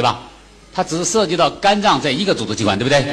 [0.00, 0.18] 对吧？
[0.72, 3.04] 它只是涉及到肝脏这一个组织器官，对不对？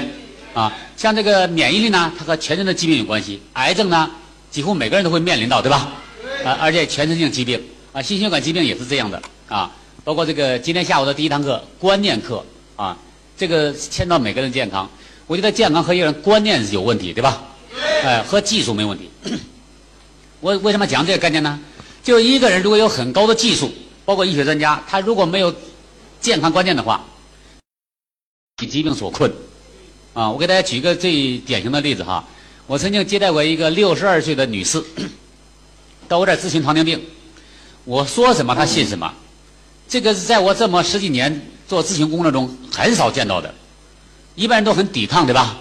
[0.54, 3.42] 啊，像这个免疫力呢，它和全身的疾病有关系。
[3.54, 4.10] 癌症呢，
[4.50, 5.90] 几乎每个人都会面临到，对吧？
[6.46, 7.62] 啊，而且全身性疾病
[7.92, 9.70] 啊，心血管疾病也是这样的啊。
[10.06, 12.42] 包括这个今天下午的第一堂课观念课
[12.78, 12.98] 啊，
[13.36, 14.90] 这个牵到每个人健康。
[15.26, 17.44] 我觉得健康和一个人观念是有问题，对吧？
[18.06, 19.10] 哎，和技术没问题。
[20.40, 21.60] 我为什么讲这个概念呢？
[22.02, 23.70] 就一个人如果有很高的技术，
[24.06, 25.54] 包括医学专家，他如果没有
[26.20, 27.04] 健康观念的话，
[28.58, 29.32] 被疾病所困。
[30.14, 32.24] 啊，我给大家举一个最典型的例子哈。
[32.66, 34.84] 我曾经接待过一个六十二岁的女士，
[36.08, 37.02] 到我这儿咨询糖尿病。
[37.86, 39.14] 我说什么她信什么，
[39.88, 43.54] 这个是在我这么十几年做咨询工作中很少见到的。
[44.36, 45.56] 一般人都很抵抗，对吧？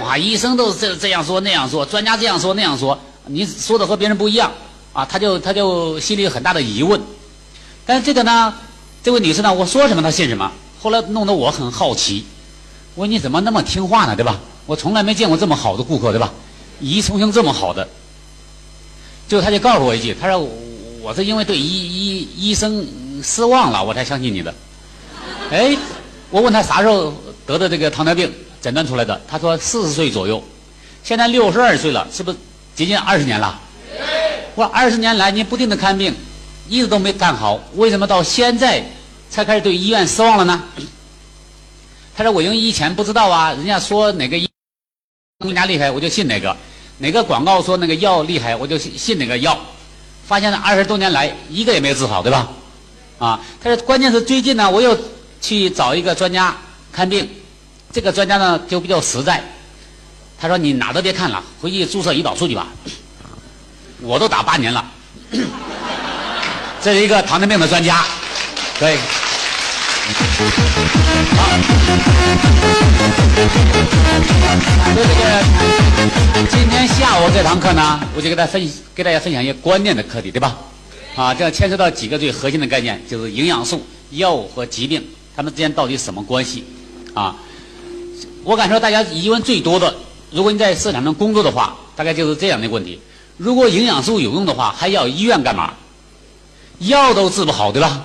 [0.00, 4.50] 哇，医生都是这这样说那样说，专家这样说那样说，你说的和别人不一样
[4.92, 7.00] 啊，他就他就心里有很大的疑问。
[7.84, 8.54] 但是这个呢，
[9.02, 10.52] 这位女士呢，我说什么她信什么。
[10.80, 12.24] 后来弄得我很好奇。
[12.94, 14.14] 我说你怎么那么听话呢？
[14.14, 14.38] 对吧？
[14.66, 16.32] 我从来没见过这么好的顾客，对吧？
[16.80, 17.88] 一重性这么好的，
[19.28, 20.48] 最后他就告诉我一句：“他说
[21.00, 22.86] 我是因为对医医医生
[23.22, 24.52] 失望了，我才相信你的。”
[25.50, 25.76] 哎，
[26.30, 27.14] 我问他啥时候
[27.46, 29.20] 得的这个糖尿病，诊断出来的？
[29.28, 30.42] 他说四十岁左右，
[31.04, 32.36] 现在六十二岁了，是不是
[32.74, 33.60] 接近二十年了？
[34.54, 36.14] 我说二十年来你不停的看病，
[36.68, 38.84] 一直都没看好，为什么到现在
[39.32, 40.62] 才开始对医院失望了呢？
[42.14, 44.46] 他说：“我因为以前不知道啊，人家说哪个医
[45.38, 46.54] 更加厉害，我就信哪个；
[46.98, 49.58] 哪个广告说那个药厉害，我就信信哪个药。
[50.26, 52.46] 发现了二十多年来一个也没治好，对吧？
[53.18, 54.94] 啊，他说关键是最近呢，我又
[55.40, 56.54] 去找一个专家
[56.92, 57.26] 看病，
[57.90, 59.42] 这个专家呢就比较实在。
[60.38, 62.68] 他说你哪都别看了，回去注射胰岛素去吧。
[64.02, 64.84] 我都打八年了，
[66.82, 68.04] 这是一个糖尿病的专家，
[68.78, 68.98] 对。”
[70.02, 70.10] 好，
[74.96, 80.58] 这个今天下午这堂课呢，我就给大家分给大家分享一些观念的课题，对吧？
[81.14, 85.00] 啊，这牵扯到几个最核心的概念，就是营养素、药物和疾病，
[85.36, 86.64] 它们之间到底什么关系？
[87.14, 87.36] 啊，
[88.42, 89.94] 我敢说，大家疑问最多的，
[90.32, 93.00] 如果你在市场上工作的话，大概就是这样的问题：
[93.36, 95.74] 如果营养素有用的话，还要医院干嘛？
[96.80, 98.02] 药都治不好，对吧？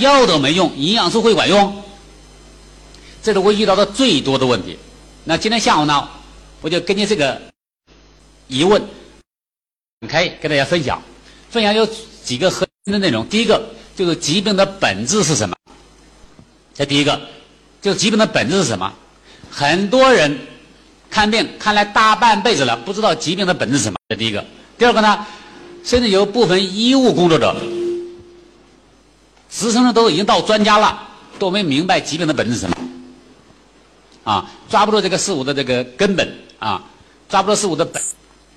[0.00, 1.82] 药都没用，营养素会管用？
[3.22, 4.78] 这是我遇到的最多的问题。
[5.24, 6.08] 那今天下午呢，
[6.60, 7.40] 我就根据这个
[8.46, 8.80] 疑问，
[10.00, 11.02] 展开跟大家分享。
[11.50, 11.86] 分享有
[12.22, 13.26] 几个核心的内容。
[13.28, 13.62] 第一个
[13.96, 15.56] 就是疾病的本质是什么？
[16.74, 17.20] 这第一个，
[17.82, 18.92] 就是疾病的本质是什么？
[19.50, 20.38] 很多人
[21.10, 23.98] 看病看来大半辈子了，不知道疾病的本质是什么。
[24.08, 24.44] 这第一个。
[24.78, 25.26] 第二个呢，
[25.82, 27.56] 甚至有部分医务工作者。
[29.58, 32.76] 职称上都已经到专家了，都没明白疾病的本质是什么，
[34.22, 36.84] 啊，抓不住这个事物的这个根本啊，
[37.28, 38.00] 抓不住事物的本。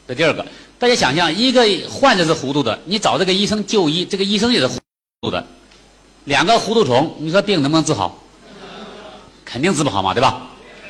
[0.07, 0.45] 这第二个，
[0.77, 4.77] 大家想象，一个患者是糊涂的，你找这个医生就医，这个医生也是糊
[5.21, 5.43] 涂的，
[6.25, 8.19] 两个糊涂虫，你说病能不能治好？
[9.43, 10.49] 肯定治不好嘛，对吧？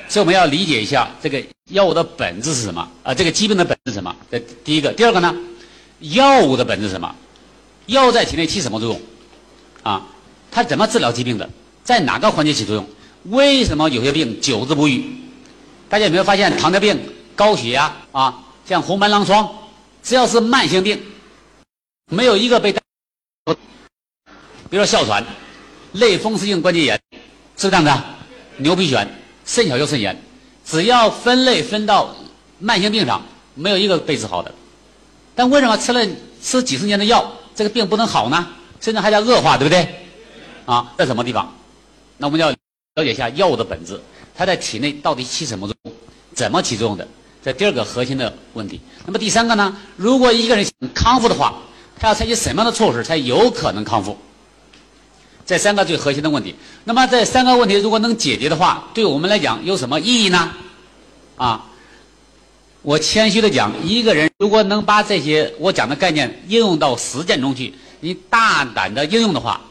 [0.09, 3.13] 所以我们要理解一下这个药物的本质是什么啊？
[3.13, 4.13] 这个疾病的本质是什么？
[4.29, 5.33] 这第一个，第二个呢？
[5.99, 7.15] 药物的本质是什么？
[7.85, 9.01] 药在体内起什么作用？
[9.83, 10.05] 啊，
[10.51, 11.49] 它怎么治疗疾病的？
[11.83, 12.85] 在哪个环节起作用？
[13.25, 15.03] 为什么有些病久治不愈？
[15.89, 16.97] 大家有没有发现，糖尿病、
[17.35, 19.49] 高血压啊，像红斑狼疮，
[20.01, 20.99] 只要是慢性病，
[22.11, 22.79] 没有一个被，比
[24.71, 25.23] 如说哮喘、
[25.93, 26.99] 类风湿性关节炎，
[27.57, 28.03] 是不是这样的？
[28.57, 29.07] 牛皮癣、
[29.45, 30.19] 肾小球肾炎，
[30.65, 32.15] 只要分类分到
[32.59, 33.21] 慢性病上，
[33.55, 34.53] 没有一个被治好的。
[35.35, 36.05] 但为什么吃了
[36.41, 38.47] 吃几十年的药，这个病不能好呢？
[38.81, 39.87] 甚至还在恶化，对不对？
[40.65, 41.55] 啊，在什么地方？
[42.17, 42.55] 那我们要了
[42.97, 43.99] 解一下药物的本质，
[44.35, 45.93] 它在体内到底起什么作用？
[46.33, 47.07] 怎么起作用的？
[47.43, 48.79] 这第二个核心的问题。
[49.05, 49.75] 那么第三个呢？
[49.95, 51.55] 如果一个人想康复的话，
[51.99, 54.17] 他要采取什么样的措施才有可能康复？
[55.45, 56.55] 这三个最核心的问题。
[56.83, 60.51] 那么这三个问题如果能解决的话，对我们来讲有什么意义呢？
[61.35, 61.65] 啊，
[62.83, 67.73] 我谦虚的讲，一个人如果能把这些我讲的概念应用到实践中去。
[68.01, 69.61] 你大胆的应用的话，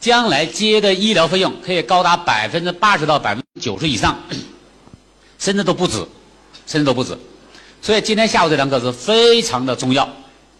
[0.00, 4.18] 将来接的医疗费用可以高达百分之八十到百分之九十以上，
[5.38, 5.98] 甚至都不止，
[6.66, 7.16] 甚至都不止。
[7.80, 10.08] 所以今天下午这堂课是非常的重要，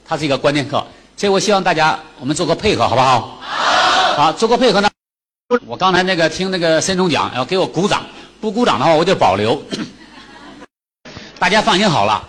[0.05, 0.87] 它是一个关键课。
[1.17, 3.39] 所以我希望大家我们做个配合，好不好？
[3.41, 4.91] 好，好，做个配合呢。
[5.67, 8.05] 我刚才那个听那个申总讲，要给我鼓掌，
[8.41, 9.63] 不鼓掌的话我就保留。
[11.39, 12.29] 大家放心好了。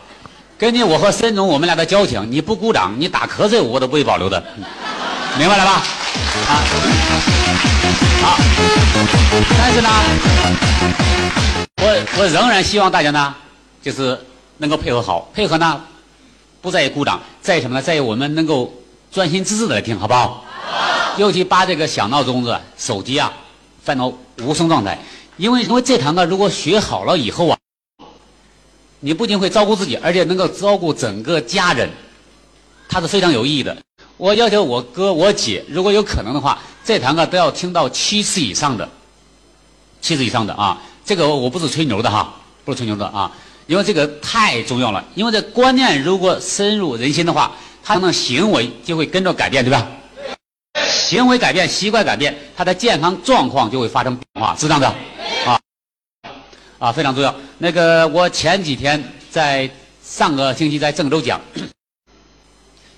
[0.63, 4.42] 根据我和申总我们俩的交情，你不鼓掌，你打瞌睡，我都不会保留的，
[5.38, 5.71] 明白了吧？
[6.48, 6.63] 啊，
[8.21, 8.38] 好。
[9.57, 9.89] 但是呢，
[11.81, 13.36] 我我仍然希望大家呢，
[13.81, 14.18] 就是
[14.60, 15.81] 能够配合好，配合呢，
[16.62, 17.81] 不在于鼓掌，在于什么呢？
[17.81, 18.74] 在于我们能够
[19.12, 20.45] 专心致志的来听，好不好？
[21.18, 23.30] 尤其把这个小闹钟子、手机啊
[23.83, 24.09] 放到
[24.42, 24.98] 无声状态，
[25.36, 27.57] 因为因为这堂课如果学好了以后啊，
[29.06, 31.90] 你不仅会照顾自己，而且能够照顾整个家人，
[32.88, 33.76] 它是非常有意义的。
[34.16, 38.88] 我要求我哥我姐，如果有可能的话，这堂课都要听到七次以上的，
[40.00, 42.34] 七次以上的啊，这个我不是吹牛的哈，
[42.64, 43.30] 不是吹牛的啊，
[43.68, 45.04] 因为这个太重要了。
[45.16, 47.52] 因为这观念如果深入人心的话，
[47.84, 49.86] 他们的行为就会跟着改变，对吧？
[50.90, 54.96] 行为改变，习惯改变，他的健康状况就会发生变化，是这样的，
[56.83, 57.33] 啊，非常重要。
[57.59, 59.71] 那个，我前几天在
[60.03, 61.39] 上个星期在郑州讲，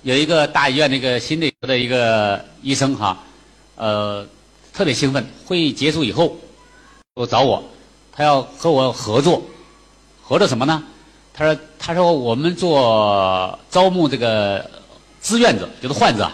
[0.01, 3.15] 有一个大医院那个心内科的一个医生哈，
[3.75, 4.27] 呃，
[4.73, 5.23] 特别兴奋。
[5.45, 6.35] 会议结束以后，
[7.13, 7.63] 我找我，
[8.11, 9.43] 他要和我合作，
[10.19, 10.83] 合作什么呢？
[11.31, 14.67] 他说，他说我们做招募这个
[15.21, 16.27] 志愿者，就是患者。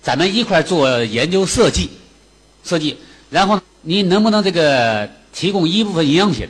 [0.00, 1.90] 咱们一块做研究设计，
[2.62, 2.96] 设计，
[3.28, 6.48] 然后你能不能这个提供一部分营养品，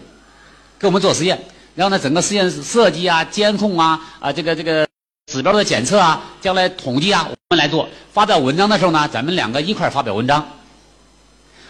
[0.78, 1.38] 给我们做实验？
[1.74, 4.88] 然后呢，整个实验设计啊、监控啊、啊这个这个
[5.30, 7.86] 指标的检测啊、将来统计啊，我们来做。
[8.14, 10.42] 发表文章的时候呢，咱们两个一块发表文章。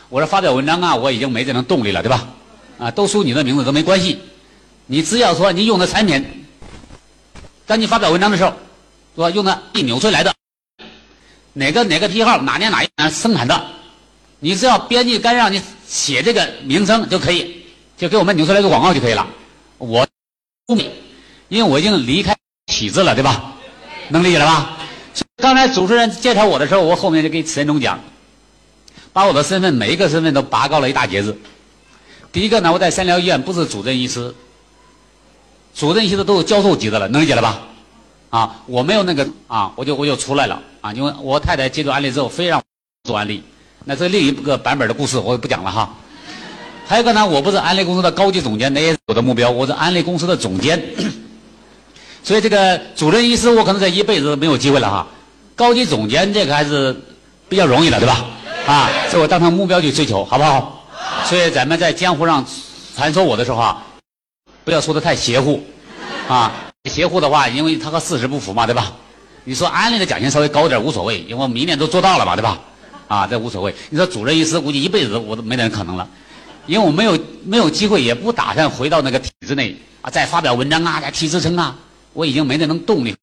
[0.08, 2.28] 我说发表文章啊，我已经没这种动力了，对吧？
[2.78, 4.20] 啊，都输你的名字都没关系，
[4.86, 6.24] 你只要说你用的产品，
[7.66, 8.52] 当你发表文章的时候，
[9.16, 10.32] 说用的一纽崔莱的。
[11.52, 13.60] 哪个哪个批号哪年哪一年生产的，
[14.40, 17.64] 你只要编辑干让你写这个名称就可以，
[17.96, 19.26] 就给我们扭出来个广告就可以了。
[19.78, 20.06] 我，
[21.48, 22.36] 因为我已经离开
[22.66, 23.54] 体制了，对吧？
[24.08, 24.76] 能理解了吧？
[25.36, 27.98] 刚才主持人介绍我的时候，我后面就给陈总讲，
[29.12, 31.36] 把我的身份每一个身份都拔高了一大截子。
[32.30, 34.34] 第一个呢，我在三疗医院不是主任医师，
[35.74, 37.60] 主任医师都是教授级的了，能理解了吧？
[38.30, 42.64] 啊，我没有那个啊，我就我就出来了啊，因为我太太接触安利之后，非让我
[43.08, 43.42] 做安利，
[43.84, 45.94] 那这另一个版本的故事我就不讲了哈。
[46.86, 50.82] 还有一个呢，我不是安利公司的高级总监，那也是我的目标，我是安利公司的总监。
[52.24, 55.06] 所以这个主任医师，我可能这一辈子没有机会了哈。
[55.54, 56.94] 高级总监这个还是
[57.48, 58.24] 比较容易的，对吧？
[58.66, 60.86] 啊，这我当成目标去追求，好不好？
[61.24, 62.44] 所以咱们在江湖上
[62.96, 63.82] 传说我的时候啊，
[64.64, 65.62] 不要说的太邪乎，
[66.28, 66.52] 啊。
[66.84, 68.92] 邪乎的话，因为他和事实不符嘛，对吧？
[69.44, 72.58] 你说安利的奖金稍微高点无所谓，因为我明年都做到了嘛，对吧？
[73.08, 73.74] 啊，这无所谓。
[73.90, 76.08] 你说主任医师估计一辈子我都没那可能了，
[76.66, 81.74] 因为我没有没有机会，也不打算回到那个体制内啊，再发表文章啊，再提职称啊，
[82.12, 83.16] 我已经没那种动力、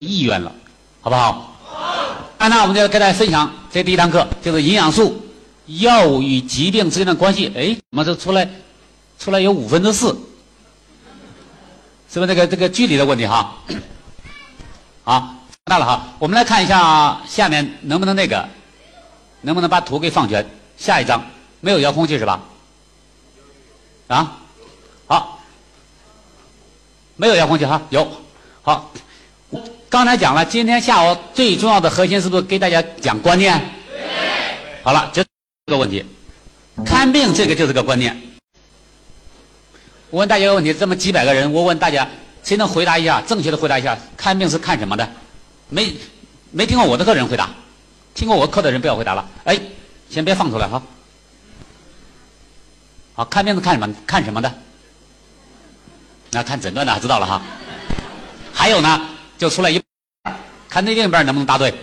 [0.00, 0.52] 意愿了，
[1.00, 1.56] 好不好？
[1.64, 2.48] 好。
[2.48, 5.24] 那我们就跟大家分享这第一堂课，就是营养素、
[5.66, 7.52] 药物与疾病之间的关系。
[7.54, 8.48] 哎，怎么这出来
[9.18, 10.08] 出来有五分之四？
[12.12, 13.54] 是不是这个这个距离的问题哈？
[15.04, 15.34] 好，
[15.64, 16.08] 大了哈。
[16.18, 18.48] 我们来看一下下面能不能那个，
[19.42, 20.46] 能不能把图给放全？
[20.76, 21.22] 下一张
[21.60, 22.40] 没有遥控器是吧？
[24.06, 24.38] 啊，
[25.06, 25.40] 好，
[27.16, 28.10] 没有遥控器哈，有。
[28.62, 28.90] 好，
[29.88, 33.58] 刚才讲了，今天下午最重要的核心是不是给大家讲观念？
[33.88, 34.00] 对。
[34.82, 35.22] 好了，就
[35.66, 36.04] 这个问题，
[36.84, 38.20] 看病这个就是个观念。
[40.10, 42.08] 我问大家一个问题：这么几百个人，我问大家，
[42.42, 43.20] 谁能回答一下？
[43.20, 45.08] 正确的回答一下，看病是看什么的？
[45.68, 45.94] 没
[46.50, 47.48] 没听过我的个人回答，
[48.14, 49.28] 听过我课的人不要回答了。
[49.44, 49.58] 哎，
[50.08, 50.82] 先别放出来哈。
[53.14, 53.94] 好，看病是看什么？
[54.06, 54.52] 看什么的？
[56.30, 57.42] 那看诊断的，知道了哈。
[58.52, 59.00] 还有呢，
[59.36, 59.82] 就出来一，
[60.68, 61.74] 看那另一半能不能答对？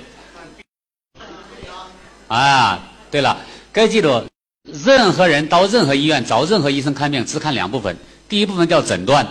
[2.28, 2.80] 啊，
[3.12, 3.38] 对了，
[3.72, 4.26] 该记住，
[4.64, 7.98] 任何人到任何医院找任何医生看病，只看两部分。
[8.30, 9.26] 第一部分叫诊断，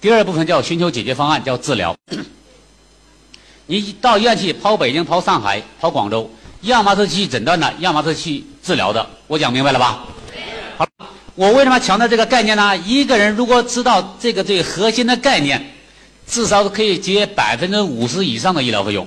[0.00, 1.96] 第二部分叫寻求解决方案，叫治疗。
[3.70, 6.28] 你到医院去，跑北京、跑上海、跑广州，
[6.62, 9.08] 要么是去诊断的，要么是去治疗的。
[9.28, 10.04] 我讲明白了吧？
[10.76, 10.84] 好，
[11.36, 12.76] 我为什么强调这个概念呢？
[12.78, 15.72] 一个人如果知道这个最核心的概念，
[16.26, 19.06] 至少可以节约百分之五十以上的医疗费用。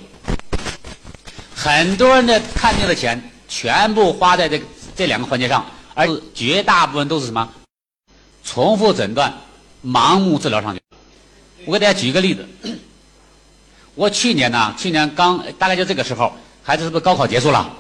[1.54, 4.62] 很多人的看病的钱全部花在这
[4.96, 7.50] 这两个环节上，而绝大部分都是什么？
[8.46, 9.34] 重复诊断、
[9.86, 10.82] 盲目治疗上去。
[11.66, 12.48] 我给大家举一个例子。
[13.96, 16.34] 我去年呢，去年刚大概就这个时候，
[16.64, 17.72] 孩子是不是高考结束了？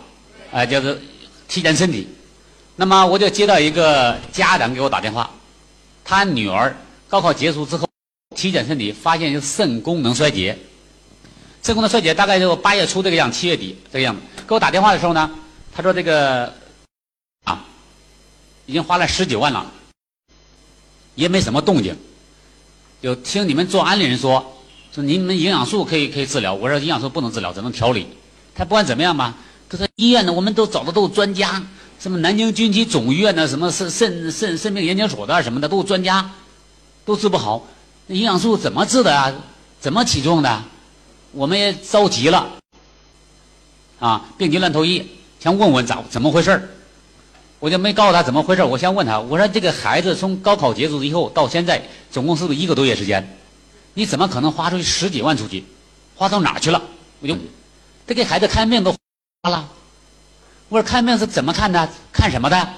[0.51, 1.01] 哎，就是
[1.47, 2.07] 体检身体。
[2.75, 5.29] 那么我就接到一个家长给我打电话，
[6.03, 6.75] 他女儿
[7.07, 7.87] 高考结束之后
[8.35, 10.57] 体检身体，发现肾功能衰竭。
[11.63, 14.21] 肾功能衰竭大概就八月初这个样，七月底这个样子。
[14.47, 15.31] 给我打电话的时候呢，
[15.73, 16.53] 他说这个
[17.45, 17.65] 啊，
[18.65, 19.65] 已经花了十几万了，
[21.15, 21.97] 也没什么动静。
[23.01, 24.62] 就听你们做安利人说，
[24.93, 28.05] 说你们营养素可以可以治疗，我说营养素不能治疗，只能调理。
[28.53, 29.35] 他不管怎么样吧，
[29.67, 31.63] 他说医院呢，我们都找的都是专家，
[31.99, 36.29] 什么南京军区总医院的，什么肾肾肾肾病研究所的什么的，都是专家，
[37.05, 37.65] 都治不好。
[38.05, 39.33] 那营养素怎么治的啊？
[39.79, 40.63] 怎么起作用的？
[41.31, 42.47] 我们也着急了，
[43.97, 45.03] 啊，病急乱投医，
[45.39, 46.69] 想问问咋怎么回事儿。
[47.59, 51.81] 我就没告诉他怎么回事儿我先问他，我说这个孩子从高考结束以后到现在，
[52.11, 53.37] 总共是不是一个多月时间？
[53.93, 55.63] 你怎么可能花出去十几万出去？
[56.15, 56.81] 花到哪去了？
[57.19, 57.35] 我就，
[58.05, 58.95] 这给孩子看病都
[59.41, 59.67] 花了。
[60.69, 61.89] 我说看病是怎么看的？
[62.11, 62.69] 看什么的？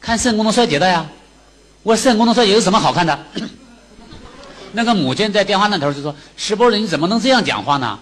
[0.00, 1.06] 看肾功能衰竭的呀。
[1.82, 3.18] 我说肾功能衰竭有什么好看的？
[4.72, 7.98] 那个母亲在电话那头就说：“石博士，你怎么能这样讲话呢？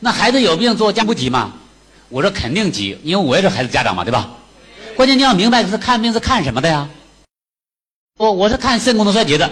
[0.00, 1.52] 那孩子有病做家不急吗？”
[2.08, 4.30] 我说：“肯定急，因为我也是孩子家长嘛，对吧？”
[4.94, 6.88] 关键你要明白是看病是看什么的呀？
[8.18, 9.50] 我我是看肾功能衰竭的，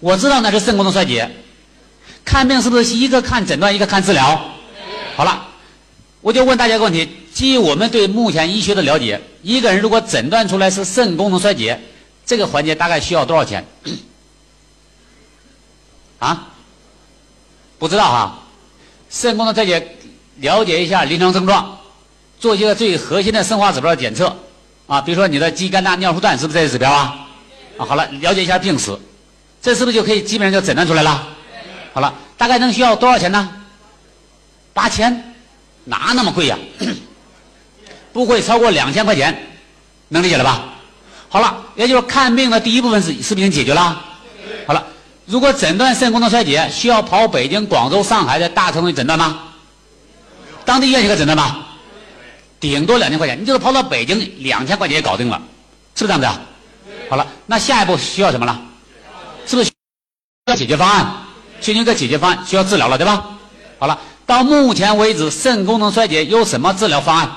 [0.00, 1.30] 我知道那是肾功能衰竭。
[2.24, 4.40] 看病是不是一个看诊断，一个看治疗？
[5.16, 5.48] 好了，
[6.20, 11.80] 我就问大家一个问题：基于我们对目前医学的了解，一个人如果诊断出来是肾功能衰竭，
[12.26, 13.64] 这个环节大概需要多少钱？
[16.18, 16.48] 啊？
[17.78, 18.38] 不知道哈？
[19.08, 19.96] 肾功能衰竭，
[20.36, 21.78] 了解一下临床症状。
[22.38, 24.36] 做一个最核心的生化指标的检测，
[24.86, 27.26] 啊，比如说你的肌酐钠尿素氮是不是这些指标啊？
[27.78, 28.96] 啊，好了，了解一下病史，
[29.68, 31.28] 这是不是就可以基本上就诊断出来了？
[31.92, 33.46] 好了，大概能需要多少钱呢？
[34.72, 35.34] 八千，
[35.84, 36.56] 哪那么贵呀？
[38.10, 39.46] 不会超过两千块钱，
[40.08, 40.64] 能理解了吧？
[41.28, 44.02] 好了，也就是看病的第一部分是是不是已经解决了？
[44.66, 44.82] 好了，
[45.26, 49.38] 如果诊断肾功能衰竭，需要跑北京、广州、上海的大城市诊断吗？
[50.64, 51.58] 当地医院就可诊断吗？
[52.58, 55.38] 顶多两千块钱，你就是跑到北京，两千块钱也搞定了，
[55.94, 56.40] 是不是这样子啊？
[57.10, 58.62] 好了，那下一步需要什么了？
[59.48, 59.72] 是不是
[60.46, 61.24] 要解决方案？
[61.60, 63.38] 寻求一个解决方案，需要治疗了，对吧？
[63.78, 67.30] 好了，到目前为止，肾功能衰竭有什么治疗方案？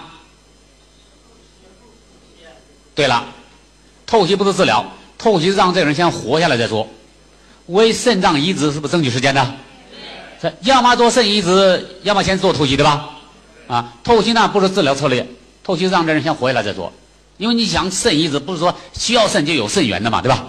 [2.94, 3.24] 对了，
[4.06, 4.86] 透析不是治疗，
[5.18, 6.88] 透析是让这个人先活下来再说。
[7.68, 9.54] 为肾脏移植是不是争取时间的？
[10.62, 13.10] 要么做肾移植，要么先做透析，对吧？
[13.68, 15.26] 啊，透析呢不是治疗策略，
[15.64, 16.92] 透析让这人先活下来再说，
[17.38, 20.46] 因为你想肾移植不是说需要肾就有肾源的嘛，对吧？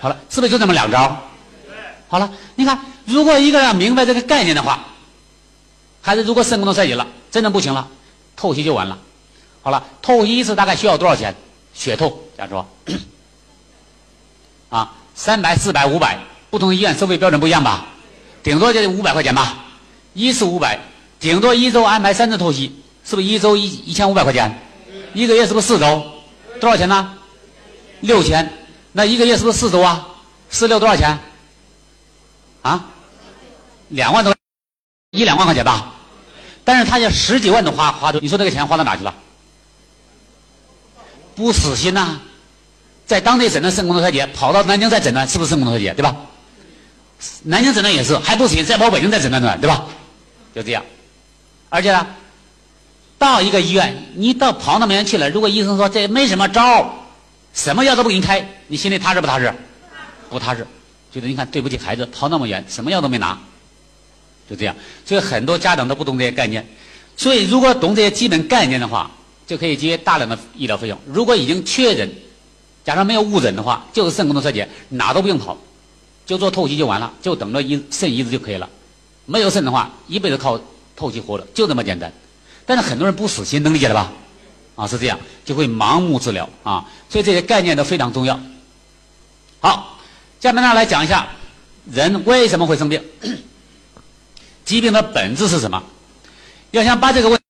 [0.00, 1.16] 好了，是不是就这么两招？
[2.08, 4.84] 好了，你看，如果一个人明白这个概念的话，
[6.00, 7.88] 孩子如果肾功能衰竭了，真的不行了，
[8.36, 8.98] 透析就完了。
[9.62, 11.34] 好了，透析一次大概需要多少钱？
[11.74, 12.66] 血透，假如说，
[14.68, 17.86] 啊，三百、四百、五百，不同医院收费标准不一样吧？
[18.42, 19.64] 顶多就五百块钱吧，
[20.14, 20.78] 一次五百。
[21.18, 24.62] 顶多一周安排三次透析，是不是一周一一千五百块钱？
[25.14, 26.02] 一个月是不是四周？
[26.60, 27.14] 多少钱呢？
[28.00, 28.52] 六千。
[28.96, 30.08] 那一个月是不是四周啊？
[30.48, 31.18] 四六多少钱？
[32.62, 32.82] 啊？
[33.88, 34.34] 两万多，
[35.10, 35.92] 一两万块钱吧。
[36.64, 39.14] 但是他要十几万都花花出，你说这个钱花到哪去了？
[41.34, 42.18] 不死心呐，
[43.04, 45.92] 在当地诊断肾功能衰竭，跑到南京再诊断，是不是肾功能衰竭？
[45.92, 46.16] 对吧？
[47.42, 49.84] 南京诊断也是，还不死心，再跑北京再诊断断，对吧？
[50.54, 50.82] 就这样。
[51.68, 52.06] 而且呢，
[53.18, 56.94] 到一个医院，你到跑那么远去了，如果医生说这没什么招
[57.56, 59.52] 什么药都不给你开，你心里踏实不踏实？
[60.30, 60.64] 不踏实，
[61.10, 63.36] 觉得你看对不起孩子，跑那么远，什么药都没拿，
[64.48, 64.76] 就这样。
[65.04, 66.64] 所以很多家长都不懂这些概念。
[67.16, 69.10] 所以如果懂这些基本概念的话，
[69.46, 70.98] 就可以节约大量的医疗费用。
[71.06, 72.08] 如果已经确诊，
[72.84, 75.58] 假如没有误诊的话，就是肾功能衰竭，哪都不用跑，
[76.26, 78.68] 就做透析就完了，就等着移肾移植就可以了。
[79.24, 80.60] 没有肾的话，一辈子靠。
[80.98, 82.10] 透析活着，就这么简单。
[82.64, 84.10] 但是很多人不死心，能理解了吧？
[84.76, 86.84] 啊，是这样，就会盲目治疗啊。
[87.08, 88.38] 所以这些概念都非常重要。
[89.58, 89.98] 好，
[90.38, 91.26] 下面呢来讲一下
[91.90, 93.02] 人为什么会生病，
[94.64, 95.82] 疾病的本质是什么？
[96.72, 97.40] 要想把这个问，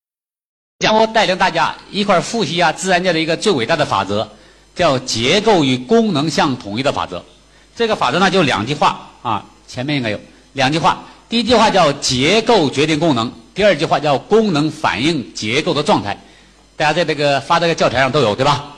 [0.78, 4.28] 讲我带领大家一块复习一下自然界的一个最伟大的法则，
[4.75, 7.25] 叫结构与功能相统一的法则。
[7.75, 10.21] 这个法则呢就两句话啊，前面应该有
[10.52, 11.02] 两句话。
[11.28, 16.16] 第一句话叫结构决定功能，第二句话叫功能反映结构的状态。
[16.76, 18.76] 大家在这个发这个教材上都有，对吧？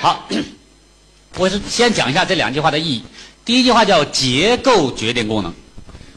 [0.00, 0.28] 好，
[1.38, 3.02] 我是先讲一下这两句话的意义。
[3.42, 5.52] 第一句话叫结构决定功能。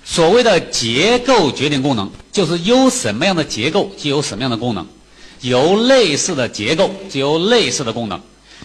[0.04, 4.86] 所谓的结构决定功能，就是有什么样的结构就有什么样的功能，
[5.40, 8.20] 由类似的结构就有类似的功能，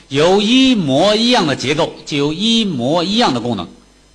[0.08, 3.68] 有一模一样的结构就有一模一样的功能，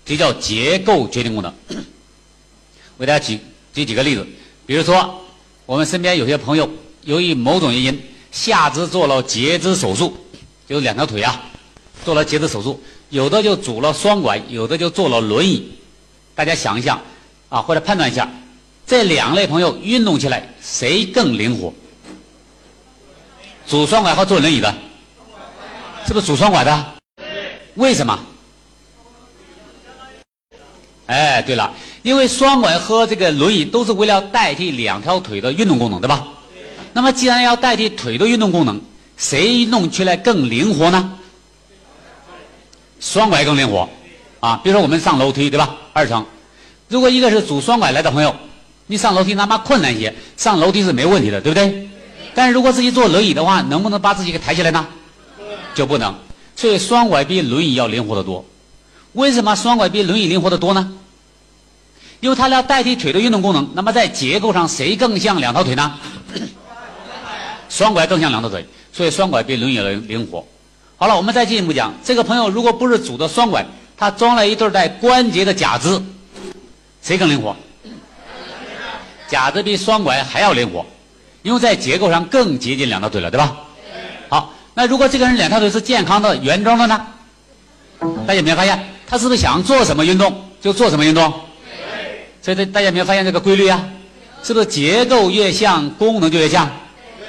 [0.03, 1.53] 这叫结构决定功能。
[2.97, 3.39] 我给大家举
[3.73, 4.27] 举几个例子，
[4.65, 5.23] 比如说，
[5.65, 6.69] 我们身边有些朋友
[7.05, 8.01] 由于某种原因
[8.31, 10.15] 下肢做了截肢手术，
[10.67, 11.39] 就是两条腿啊，
[12.03, 15.71] 做了截肢手术，有的就拄了双拐，有的就坐了轮椅。
[16.33, 16.99] 大家想一想
[17.49, 18.27] 啊，或者判断一下，
[18.87, 21.73] 这两类朋友运动起来谁更灵活？
[23.67, 24.73] 拄双拐和坐轮椅的，
[26.07, 26.85] 是不是拄双拐的？
[27.75, 28.17] 为什么？
[31.07, 36.25] 哎，对了，因为双拐和这个轮椅都是为了代替两条腿的运动功能，对吧？
[36.93, 38.81] 那么既然要代替腿的运动功能，
[39.17, 41.17] 谁弄起来更灵活呢？
[42.99, 43.89] 双拐更灵活，
[44.39, 45.75] 啊，比如说我们上楼梯，对吧？
[45.93, 46.25] 二层，
[46.87, 48.35] 如果一个是拄双拐来的朋友，
[48.85, 51.89] 你上楼梯哪怕困难一些，上楼梯是没问题的，对不对？
[52.35, 54.87] 但是如果自己坐轮椅的话，能不能把自己给抬起来呢？
[55.73, 56.15] 就不能。
[56.55, 58.45] 所以双拐比轮椅要灵活得多。
[59.13, 60.93] 为什么双拐比轮椅灵活得多呢？
[62.19, 63.67] 因为它要代替腿的运动功能。
[63.73, 65.97] 那么在结构上，谁更像两条腿呢？
[67.71, 68.65] 双拐更像两条腿。
[68.93, 70.45] 所以双拐比轮椅灵灵活。
[70.97, 73.65] 好了，我们再进一步讲，这个朋友如果不是拄的双拐，
[73.97, 75.99] 他装了一对带关节的假肢，
[77.01, 77.55] 谁更灵活？
[79.29, 80.85] 假肢比双拐还要灵活，
[81.41, 83.55] 因为在结构上更接近两条腿了，对吧？
[84.27, 87.07] 好，那如果这个人两条腿是健康的原装的呢？
[88.27, 91.33] 大家有没有发现，他是不是想做什么运动就做什么运动？
[92.41, 93.81] 所以这大家有没有发现这个规律啊？
[94.43, 96.69] 是不是结构越像，功能就越像？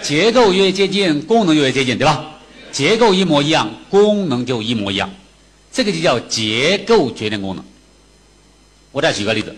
[0.03, 2.25] 结构越接近，功能越接近，对吧？
[2.73, 5.11] 结构一模一样，功能就一模一样，
[5.71, 7.65] 这个就叫结构决定功能。
[8.91, 9.55] 我再举个例子，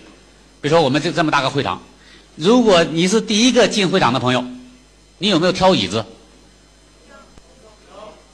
[0.60, 1.80] 比如说我们这这么大个会场，
[2.36, 4.44] 如果你是第一个进会场的朋友，
[5.18, 6.04] 你有没有挑椅子？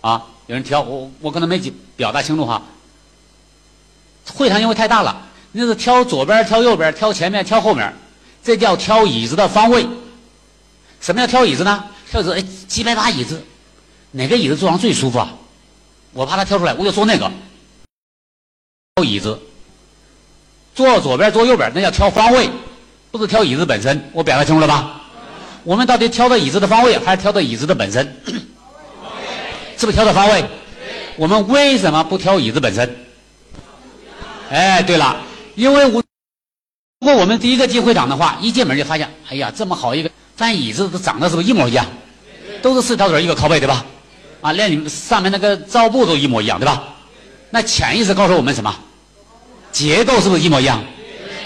[0.01, 1.61] 啊，有人挑，我我可能没
[1.97, 2.63] 表达清楚哈。
[4.35, 7.93] 会场因为太大了，那是挑左边、挑右边、挑前面、挑后面，
[8.43, 9.87] 这叫挑椅子的方位。
[11.01, 11.85] 什么叫挑椅子呢？
[12.11, 13.41] 挑子，哎，几百把椅子，
[14.11, 15.33] 哪个椅子坐上最舒服啊？
[16.13, 17.31] 我怕他挑出来，我就坐那个。
[18.97, 19.41] 挑椅子，
[20.75, 22.51] 坐左边坐右边，那叫挑方位，
[23.13, 24.11] 不是挑椅子本身。
[24.13, 25.03] 我表达清楚了吧？
[25.63, 28.05] 我们到底挑的椅子的方位，还是挑的椅子的本身？
[29.79, 30.45] 是不是挑的方位？
[31.17, 32.97] 我们为什么不挑椅子本身？
[34.51, 35.17] 哎，对了，
[35.55, 36.03] 因为我
[36.99, 40.11] 如果我们第一个进会场的话，一进门就发现，哎呀，这么好一个。
[40.41, 41.85] 咱椅子都长得是不是一模一样？
[42.63, 43.85] 都是四条腿一个靠背，对吧？
[44.41, 46.83] 啊，连你们上面那个罩布都一模一样，对吧？
[47.51, 48.75] 那潜意识告诉我们什么？
[49.71, 50.83] 结构是不是一模一样？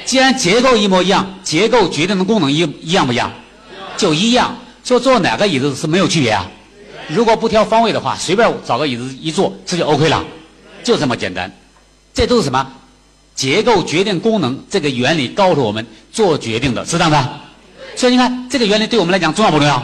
[0.04, 3.32] 既然结构一模一样，结构决定的功能一一样不一样？
[3.96, 4.56] 就一样。
[4.84, 6.48] 说坐哪个椅子是没有区别啊？
[7.08, 10.24] 如果不挑方位的话，随便找个椅子一坐，这就 OK 了，
[10.84, 11.52] 就这么简单。
[12.14, 12.64] 这都是什么？
[13.34, 17.40] 结构决定功能这个原理告诉我们做决定的，是这样的。
[17.96, 19.82] 所以你看，这个原理对我们来讲重要不重要？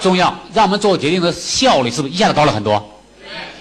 [0.00, 2.82] 重要，让我们做决定的效率是不是一下子高了很多？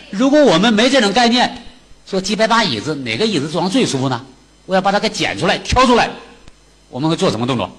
[0.10, 1.64] 如果我们没这种概念，
[2.06, 4.26] 说几百把椅子，哪个椅子坐上最舒服呢？
[4.66, 6.10] 我要把它给捡出来、挑出来，
[6.90, 7.70] 我们会做什么动作？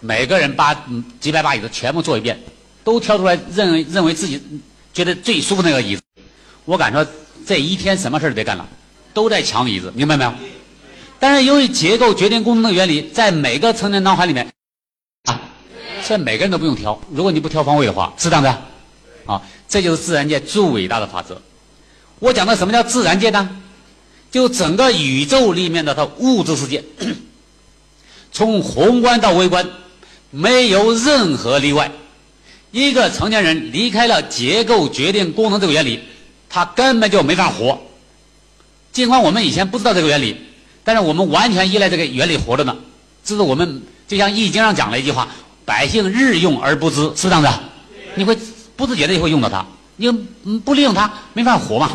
[0.00, 0.74] 每个人把
[1.20, 2.38] 几百把椅子全部做一遍，
[2.84, 4.40] 都挑出来，认为认为自己
[4.94, 6.02] 觉得最舒服那个椅子。
[6.64, 7.06] 我敢说，
[7.46, 8.66] 这一天什么事儿得干了，
[9.12, 10.32] 都在抢椅子，明白没有？
[11.18, 14.48] 但是由于结构决定功能的原理，在每个成年脑海里面。
[16.08, 18.62] 这每个人都不用挑，如果你不挑方位的话，是这样的，
[19.26, 21.38] 啊，这就是自然界最伟大的法则。
[22.18, 23.46] 我讲的什么叫自然界呢？
[24.30, 26.82] 就整个宇宙里面的它物质世界，
[28.32, 29.68] 从宏观到微观，
[30.30, 31.92] 没有任何例外。
[32.70, 36.00] 一个成年人离开了结构决定功能这个原理，
[36.48, 37.78] 他根本就没法活。
[38.94, 40.34] 尽管我们以前不知道这个原理，
[40.84, 42.74] 但是我们完全依赖这个原理活着呢。
[43.22, 45.28] 这是我们就像《易经》上讲了一句话。
[45.68, 47.52] 百姓日用而不知，是这样的，
[48.14, 48.34] 你会
[48.74, 49.62] 不自觉的也会用到它。
[49.96, 50.10] 你
[50.60, 51.90] 不利用它，没法活嘛。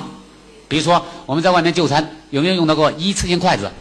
[0.68, 3.72] 比如说我们在外面就餐，有没有用到过一次性筷子？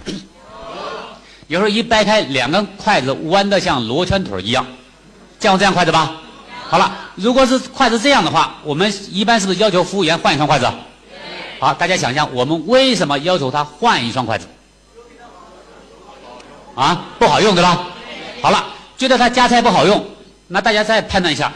[1.46, 4.64] 有时候一掰开，两根筷子弯的像罗圈腿一样，
[5.38, 6.10] 见过这样筷子吧？
[6.70, 10.66] 好了，如果是筷子这样的话，我们一般是不是要求服务员换一双筷子？
[11.60, 14.46] 好，大家想象，我们为什么要求他换一双筷子？
[16.74, 17.88] 啊，不好用对吧？
[18.40, 18.64] 好了。
[19.02, 20.06] 觉得它夹菜不好用，
[20.46, 21.52] 那大家再判断一下，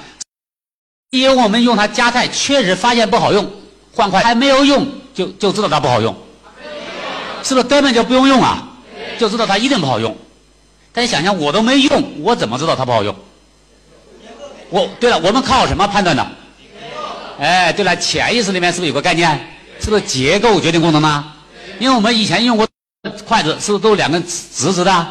[1.10, 3.48] 因为我们用它夹菜确实发现不好用，
[3.92, 6.12] 换筷还没有用就就知道它不好用，
[7.44, 8.68] 是不是根本就不用用啊？
[9.16, 10.16] 就知道它一定不好用。
[10.92, 13.14] 大家想想，我都没用，我怎么知道它不好用？
[14.70, 16.26] 我对了，我们靠什么判断的？
[17.38, 19.38] 哎，对了，潜意识里面是不是有个概念？
[19.78, 21.32] 是不是结构决定功能呢？
[21.78, 22.66] 因为我们以前用过
[23.24, 25.06] 筷子，是不是都两根直直的？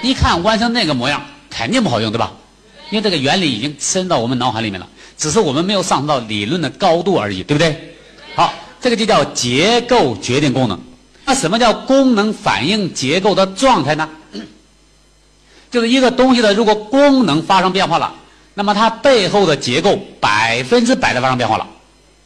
[0.00, 1.20] 一看弯成那个模样。
[1.54, 2.32] 肯定不好用，对吧？
[2.90, 4.88] 因为这个原理已经深到我们脑海里面了。
[5.18, 7.94] 只是我们没有上升到理论的高度而已，对不对？
[8.34, 10.80] 好，这个就叫结构决定功能。
[11.24, 14.08] 那什么叫功能反映结构的状态呢？
[15.70, 18.12] 就是一个东西的如果功能发生变化了，
[18.54, 21.66] 那么它背后的结构百分之百的发生变化了，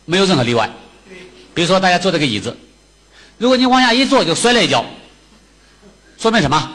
[0.04, 0.70] 没有任何例外。
[1.52, 2.56] 比如说大家坐这个椅子，
[3.36, 4.84] 如果你往下一坐就摔了一跤，
[6.18, 6.70] 说明什么？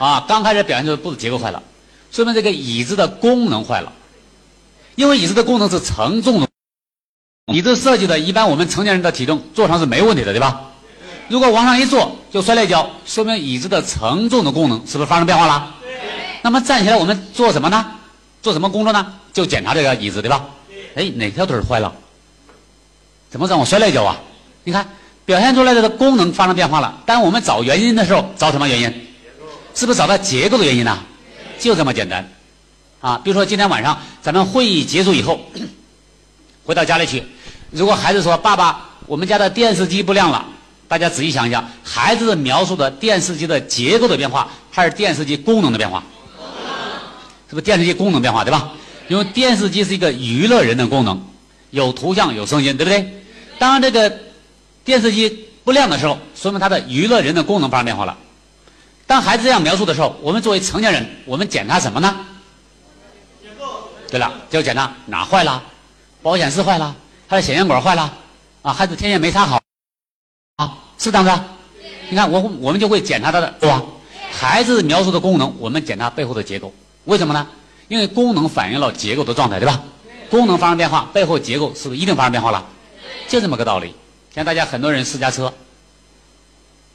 [0.00, 1.62] 啊，刚开始表现出不是结构坏了，
[2.10, 3.92] 说明这个椅子的功能坏了，
[4.94, 6.48] 因为椅子的功能是承重的。
[7.52, 10.58] 椅子设计的一般，我们成年人的体重坐上是没问题的，对吧？
[11.28, 15.74] 如果往上一坐就摔了一跤，说明椅子的承重的功能是不是发生变化了？
[16.40, 17.84] 那么站起来我们做什么呢？
[18.40, 19.06] 做什么工作呢？
[19.34, 20.46] 就检查这个椅子，对吧？
[20.94, 21.92] 哎，哪条腿坏了？
[23.28, 24.18] 怎么让我摔了一跤啊？
[24.64, 24.88] 你看
[25.26, 29.06] 表现出来的功能发生变化了，但我们找原因的时候找什么原因？
[29.80, 30.98] 是不是找到结构的原因呢？
[31.58, 32.30] 就这么简单，
[33.00, 35.40] 啊，比如说今天晚上咱们会议结束以后，
[36.66, 37.24] 回到家里去。
[37.70, 40.44] 如果孩子说：“爸爸，我们家的电视机不亮了。”
[40.86, 46.04] 大家仔细想一想，孩子描述的电视机的结构的变化，还是电视机功能的变化？
[47.48, 48.72] 是不是电视机功能变化，对吧？
[49.08, 51.18] 因为电视机是一个娱乐人的功能，
[51.70, 53.22] 有图像有声音，对不对？
[53.58, 54.14] 当这个
[54.84, 58.14] 电视机不亮的时候，说明它的娱乐人的功能发生变化了。
[59.10, 62.24] 当孩子这样描述的时候，我们作为成年人，我们检查什么呢？
[63.42, 65.60] 结构对了，就检查哪坏了？
[66.22, 66.94] 保险丝坏了？
[67.28, 68.16] 他的显像管坏了，
[68.62, 69.60] 啊，孩子天线没插好，
[70.58, 71.42] 啊，是这样子。
[72.08, 73.82] 你看，我我们就会检查他的，是吧？
[74.30, 76.72] 孩子描述的功能，我们检查背后的结构，
[77.06, 77.44] 为什么呢？
[77.88, 79.82] 因为功能反映了结构的状态，对吧？
[80.30, 82.64] 功能发生变化，背后结构是不是一定发生变化了？
[83.26, 83.92] 就这么个道理。
[84.32, 85.52] 像大家很多人私家车，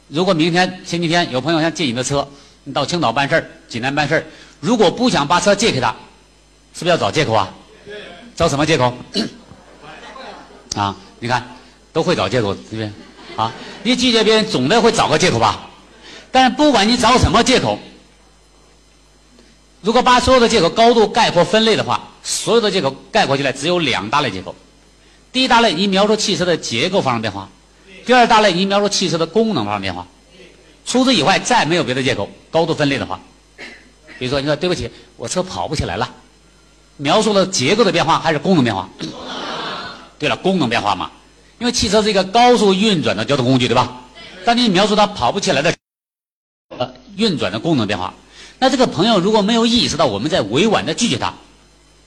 [0.07, 2.27] 如果明天星期天有朋友想借你的车，
[2.63, 4.23] 你到青岛办事儿、济南办事儿，
[4.59, 5.89] 如果不想把车借给他，
[6.73, 7.51] 是不是要找借口啊？
[8.35, 8.93] 找什么借口？
[10.75, 11.43] 啊，你看，
[11.91, 12.91] 都会找借口，对不对？
[13.35, 13.51] 啊，
[13.83, 15.69] 你拒绝别人总得会找个借口吧？
[16.31, 17.79] 但是不管你找什么借口，
[19.81, 24.53] 如果把所有的借口高度概括分类的话，所有的借口概括起来只有两大类借口。
[25.31, 27.49] 第一大类，你描述汽车的结构发生变化；
[28.05, 30.05] 第二大类，你描述汽车的功能发生变化。
[30.85, 32.29] 除此以外，再没有别的借口。
[32.51, 33.19] 高度分类的话，
[34.19, 36.09] 比如说，你说对不起，我车跑不起来了，
[36.97, 38.87] 描述了结构的变化还是功能变化？
[40.19, 41.11] 对了，功能变化嘛，
[41.59, 44.01] 因为汽车是一个高速运转的交通工具，对吧？
[44.45, 45.73] 当你描述它跑不起来的
[46.77, 48.13] 呃运转的功能变化，
[48.59, 51.33] 那这个朋友如果没有意识到我们在委婉的拒绝他，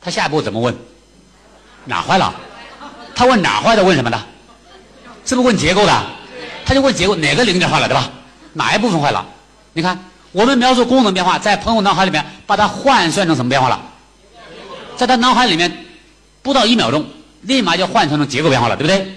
[0.01, 0.75] 他下一步怎么问？
[1.85, 2.33] 哪坏了？
[3.17, 3.83] 他问哪坏的？
[3.83, 4.25] 问什么的？
[5.29, 5.93] 是不是问结构的？
[6.65, 8.09] 他就问结构哪个零件坏了，对吧？
[8.55, 9.23] 哪一部分坏了？
[9.75, 9.99] 你看，
[10.33, 13.79] 我们描述功能变化，在朋友脑海里面把它换算成什么变化了？
[14.97, 15.85] 在他脑海里面
[16.41, 17.05] 不到一秒钟。
[17.43, 19.15] 立马就换成成结构变化了，对不对？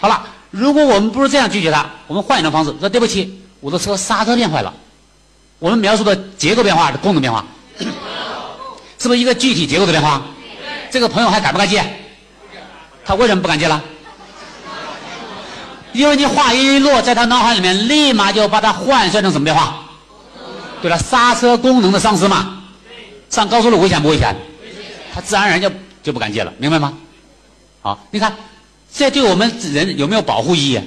[0.00, 4.72] 好了，如果我们不是这样拒绝他，我们换一种方式说：“对不起，我的车刹车片坏了。”
[5.60, 7.44] 我们描述的结构变化是功能变化，
[8.98, 10.22] 是不是一个具体结构的变化？
[10.90, 11.84] 这个朋友还敢不敢接？
[13.04, 13.82] 他为什么不敢接了？
[15.98, 19.82] 因为你话音一落，在他脑海里面立马就把它换算成什么变化？
[20.80, 22.62] 对了，刹车功能的丧失嘛。
[23.28, 24.36] 上高速路危险不危险？
[25.12, 25.68] 他自然而然就
[26.00, 26.96] 就不敢接了，明白吗？
[27.82, 28.32] 好，你看，
[28.94, 30.80] 这对我们人有没有保护意义？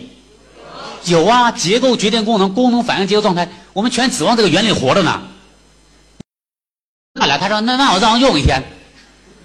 [1.04, 5.22] 有啊，结构决定功能，功能反映结构状态，我们全指望这个原理活着呢。
[7.20, 8.64] 看来他说那那我让我用一天，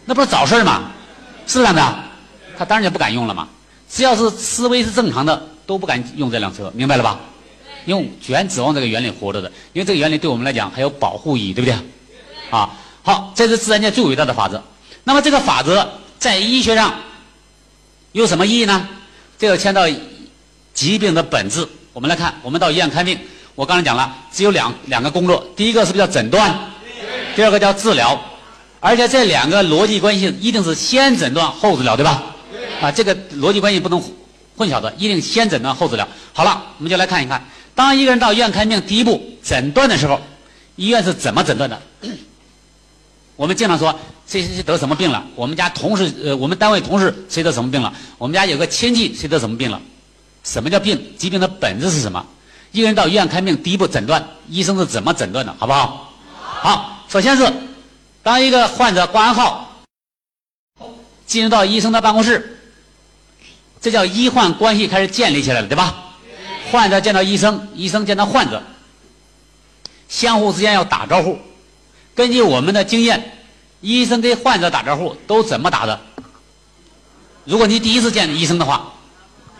[0.04, 0.92] 那不是找事儿吗？
[1.44, 2.04] 是不是这样的？
[2.56, 3.48] 他当然就不敢用了嘛。
[3.88, 7.20] 只要是思维是正常的，都不敢用这辆车，明白了吧？
[7.84, 11.76] 因为全指望这个原理活着的，因为这个原理对我们来讲还有保护意义，对不对？
[12.50, 12.70] 啊，
[13.02, 14.62] 好，这是自然界最伟大的法则。
[15.04, 15.86] 那么这个法则
[16.18, 16.94] 在医学上。
[18.12, 18.88] 有什么意义呢？
[19.38, 19.82] 这个牵到
[20.72, 21.68] 疾病的本质。
[21.92, 23.18] 我们来看，我们到医院看病，
[23.54, 26.58] 我刚才讲了，只有两两个工作，第一个是不是叫诊断？
[27.34, 28.18] 第二个叫治疗，
[28.80, 32.22] 而且这两个逻辑关系一定是先诊断后治疗，对吧？
[32.80, 34.02] 啊，这个逻辑关系不能
[34.56, 36.08] 混淆的，一定先诊断后治疗。
[36.32, 40.20] 好了，我们就来看一看，当一个人到医院看病，第一步诊断的时候，
[40.76, 41.80] 医院是怎么诊断的？
[43.36, 43.92] 我们经常说
[44.26, 45.22] 谁谁谁得什么病了？
[45.34, 47.92] 我们家同事呃，我们单位同事谁得什么病了？
[48.16, 49.80] 我们家有个亲戚谁得什么病了？
[50.42, 50.98] 什么叫病？
[51.18, 52.24] 疾病的本质是什么？
[52.72, 55.54] 一个人到医院看病，第一步诊断，医生是怎么诊断的？
[55.58, 56.12] 好不好？
[56.38, 57.46] 好，首先是
[58.22, 59.82] 当一个患者挂完号，
[61.26, 62.55] 进入到医生的办公室，
[63.80, 65.94] 这叫医患关系开始建立起来了，对吧？
[66.72, 68.60] 患者见到医生，医生见到患者，
[70.08, 71.38] 相互之间要打招呼。
[72.14, 73.38] 根据我们的经验，
[73.80, 76.00] 医生跟患者打招呼都怎么打的？
[77.44, 78.92] 如果你第一次见医生的话，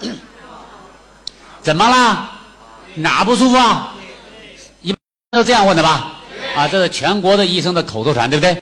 [1.63, 2.33] 怎么啦？
[2.97, 3.95] 哪不舒服啊？
[4.83, 4.99] 一般
[5.31, 6.13] 都这样问的吧？
[6.57, 8.61] 啊，这是全国的医生的口头禅，对不对？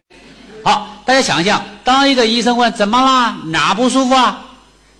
[0.62, 3.38] 好，大家想一想，当一个医生问怎么啦？
[3.46, 4.44] 哪不舒服啊？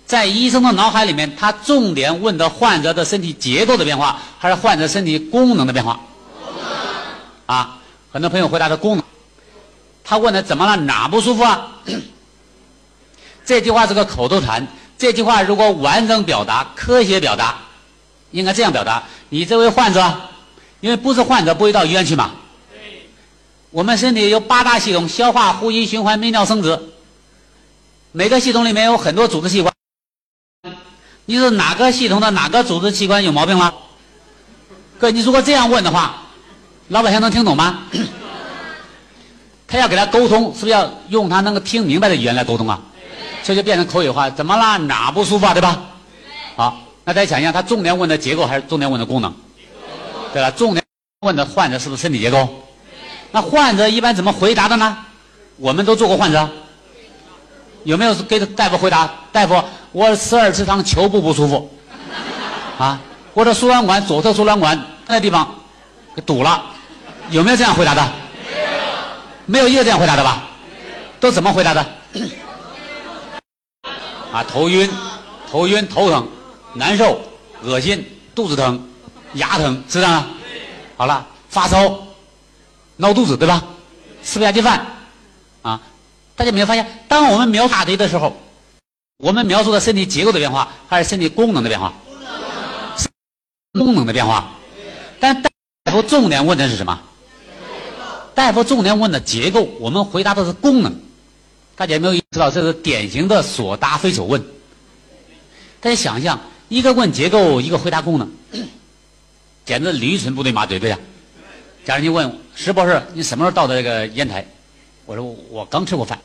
[0.05, 5.99] 在医生的脑海里面，他重点问的患者的身体结构的变化，还是患者身体功能的变化？
[7.47, 7.79] 啊，
[8.11, 9.03] 很多朋友回答的功能。
[10.03, 10.75] 他问的怎么了？
[10.77, 11.71] 哪不舒服啊？
[13.43, 14.67] 这句话是个口头禅。
[14.97, 17.57] 这句话如果完整表达、科学表达，
[18.31, 20.15] 应该这样表达：你这位患者，
[20.79, 22.31] 因为不是患者不会到医院去嘛。
[23.71, 26.79] 我们身体有八大系统：消化、呼吸、循环、泌尿、生殖。
[28.13, 29.74] 每个系统里面有很多组织器官。
[31.25, 33.73] 你是哪个系统的哪个组织器官有毛病了？
[34.99, 36.21] 哥，你如果这样问的话，
[36.89, 37.79] 老百姓能听懂吗？
[39.67, 42.79] 他要给他沟通，是不是要用他能够听明白的语言来沟通啊？
[43.43, 44.77] 这就变成口语化，怎么啦？
[44.77, 45.53] 哪不舒服啊？
[45.53, 45.81] 对吧？
[46.55, 49.33] 好，那大家想一下，他重点问的结构还是重点问的功能？
[50.31, 50.51] 对吧？
[50.51, 50.85] 重点
[51.21, 52.47] 问的患者是不是身体结构？
[53.31, 54.97] 那患者一般怎么回答的呢？
[55.57, 56.47] 我们都做过患者，
[57.85, 59.09] 有没有给大夫回答？
[59.31, 59.63] 大夫。
[59.93, 61.71] 我十二指肠球部不舒服，
[62.77, 62.99] 啊，
[63.33, 65.55] 我的输卵管左侧输卵管那地方
[66.25, 66.61] 堵了，
[67.29, 68.05] 有没有这样回答的？
[69.45, 70.43] 没有，一个这样回答的吧？
[71.21, 71.85] 都怎么回答的？
[74.33, 74.89] 啊，头晕，
[75.49, 76.27] 头晕，头疼，
[76.73, 77.21] 难受，
[77.63, 78.85] 恶心，肚子疼，
[79.35, 80.25] 牙疼，是这样？
[80.97, 81.99] 好了，发烧，
[82.97, 83.63] 闹肚子，对吧？
[84.25, 84.85] 吃不下去饭，
[85.61, 85.79] 啊，
[86.35, 88.35] 大家有没有发现，当我们描大腿的时候。
[89.17, 91.93] 我们描述的身体结构的变化，还是身体功能的变化？
[93.71, 94.51] 功能的变化。
[95.21, 95.49] 但大
[95.89, 96.99] 夫重点问的是什么？
[98.35, 100.93] 大夫重点问的结构，我们回答的是功能。
[101.77, 104.43] 大家有没有意识到，这是典型的所答非所问？
[105.79, 108.29] 大家想象，一个问结构，一个回答功能，
[109.63, 110.99] 简直驴唇不对马嘴，对呀。
[111.85, 114.45] 假如你问石博士，你什么时候到的这个烟台？
[115.05, 116.19] 我说我刚吃过饭。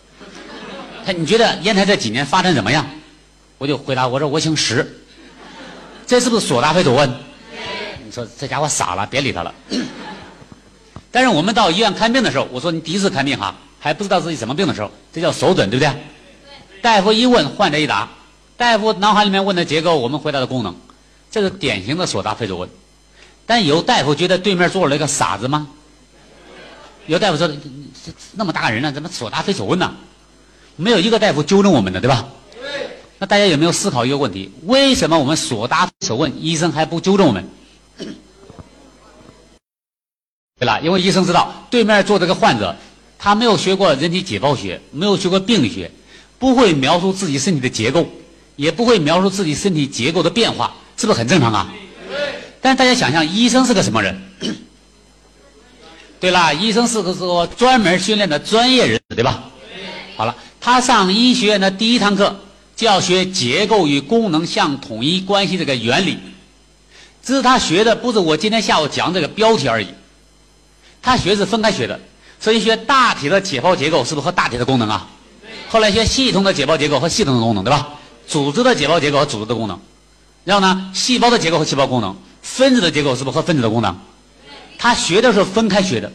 [1.04, 2.86] 他你觉得烟台这几年发展怎么样？
[3.58, 5.02] 我就回答我说我姓石，
[6.06, 7.10] 这是不是所答非所问？
[8.04, 9.54] 你说这家伙傻了，别理他了。
[11.10, 15.92] 但是我们到医院看病的时候，我说你第一次看病哈，还不知道自己什么病的时候，这叫手诊，对不对？
[16.80, 18.08] 大夫一问，患者一答，
[18.56, 20.74] 大夫脑海里面问的结构，我们回答的功能，
[21.30, 22.68] 这是典型的所答非所问。
[23.44, 25.68] 但有大夫觉得对面坐了一个傻子吗？
[27.10, 27.50] 有大夫说，
[28.34, 29.96] 那么大人了，怎么所答非所问呢？
[30.76, 32.28] 没有一个大夫纠正我们的，对吧？
[33.18, 34.52] 那大家有没有思考一个问题？
[34.62, 37.44] 为什么我们所答非所问，医生还不纠正我们？
[40.60, 42.76] 对了，因为医生知道对面坐这个患者，
[43.18, 45.90] 他没有学过人体解剖学，没有学过病理学，
[46.38, 48.08] 不会描述自己身体的结构，
[48.54, 51.74] 也不会描述自己身体结构的变化，是不是很正常啊？
[52.60, 54.16] 但大家想想，医生是个什么人？
[56.20, 59.42] 对啦，医生是个说专门训练的专业人，对吧？
[60.16, 60.36] 好了。
[60.62, 62.38] 他上医学院的第一堂课
[62.76, 66.18] 就要学结构与功能相统一关系这个原理，
[67.22, 69.86] 只是他学的不是我今天下午讲这个标题而已，
[71.00, 71.98] 他学是分开学的。
[72.38, 75.08] 所以学大体的解剖结构是不是和大体的功能啊？
[75.70, 77.88] 后来学系统的解剖结构和系统的功能，对吧？
[78.26, 79.80] 组织的解剖结构和组织的功能，
[80.44, 83.98] 然后呢，细胞的结构和细胞功能，分子的结构是不是和分子的功能？
[84.80, 86.10] 他学的时候分开学的，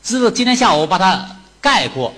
[0.00, 1.28] 只是今天下午我把它
[1.60, 2.14] 概括。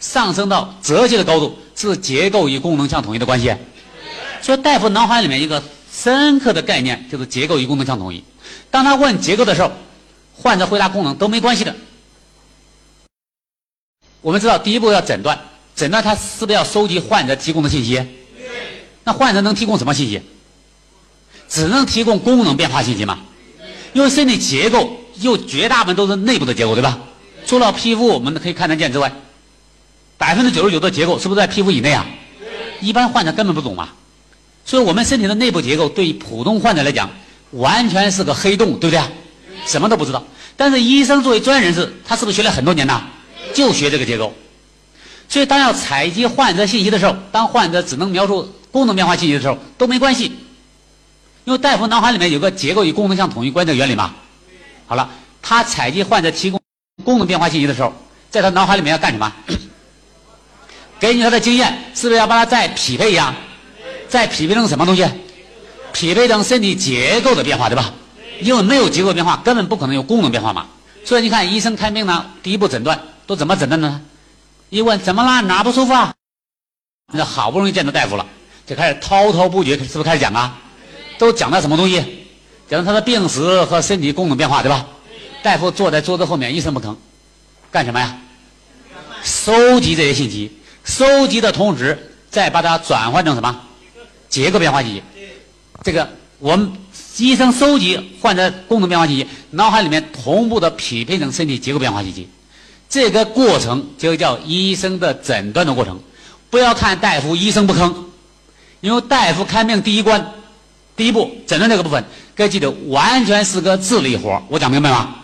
[0.00, 3.54] 上升到哲学的高度，是结构与功能相统一的关系。
[4.42, 8.22] 所以大夫脑海里面一个深刻的概念就是结构与功能相统一。
[8.70, 9.72] 当他问结构的时候，
[10.34, 11.74] 患者回答功能都没关系的。
[14.20, 15.38] 我们知道第一步要诊断，
[15.74, 18.04] 诊断他是不是要收集患者提供的信息？
[19.04, 20.20] 那患者能提供什么信息？
[21.48, 23.20] 只能提供功能变化信息嘛？
[23.94, 26.98] 因为身体结构又绝大部分都是内部的结构，对吧？
[27.46, 29.12] 除了皮肤我们可以看得见之外。
[30.16, 32.06] 百分之九十九的结构是不是在皮肤以内啊？
[32.80, 33.92] 一般患者根本不懂啊。
[34.64, 37.10] 所以我们身体的内部结构对于普通患者来讲，
[37.50, 39.10] 完全是个黑洞，对不对啊？
[39.66, 40.24] 什么都不知道。
[40.56, 43.02] 但是医生作为专业人士，他是不是学了很多年呐？
[43.52, 44.32] 就学这个结构。
[45.28, 50.32] 所以当要采集患者信息的时候，当患者只能描述功能变化信息的时候，都没关系，
[51.44, 54.14] 因为大夫脑海里面有个结构与功能相统一关的原理嘛。
[54.86, 55.08] 好了，
[55.42, 56.60] 他采集患者提供
[57.04, 57.92] 功能变化信息的时候，
[58.30, 59.32] 在他脑海里面要干什么？
[61.00, 63.34] 根据他的经验，是不是要把它再匹配一样？
[64.08, 65.04] 再匹配成什么东西？
[65.92, 67.92] 匹配成身体结构的变化，对吧？
[68.40, 70.66] 因为没有结构变化，根本不可能有功能变化嘛。
[71.04, 74.00] 所以你看，医生看病呢，第一步诊断都怎么诊断呢？
[74.70, 75.42] 一问怎么了？
[75.42, 76.12] 哪不舒服啊？
[77.12, 78.26] 那好不容易见到大夫了，
[78.66, 80.58] 就开始滔滔不绝，是不是开始讲啊？
[81.18, 82.23] 都讲的什么东西？
[82.68, 84.86] 讲到他的病史和身体功能变化，对吧？
[85.42, 86.96] 大夫坐在桌子后面一声不吭，
[87.70, 88.18] 干什么呀？
[89.22, 90.50] 收集这些信息，
[90.84, 93.60] 收集的同时再把它转换成什么？
[94.28, 95.02] 结构变化信息。
[95.82, 96.72] 这个我们
[97.18, 102.28] 医生收集患者功能变化信息，脑海里面同步的匹配成身体结构变化信息。
[102.88, 106.00] 这个过程就叫医生的诊断的过程。
[106.48, 107.92] 不要看大夫一声不吭，
[108.80, 110.32] 因为大夫看病第一关，
[110.96, 115.16] 第一步诊断这个部分，该记得完全是个智力活我讲明白吗？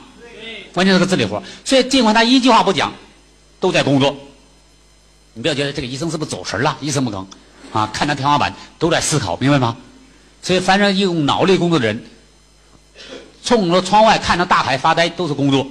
[0.75, 2.93] 完全是个智力活所以尽管他一句话不讲，
[3.59, 4.17] 都在工作。
[5.35, 7.25] 你不要觉得这个医生是不是走神了，一声不吭，
[7.73, 9.77] 啊，看着天花板都在思考，明白吗？
[10.43, 12.05] 所以凡是用脑力工作的人，
[13.45, 15.67] 冲着窗外看着大海发呆都是工作，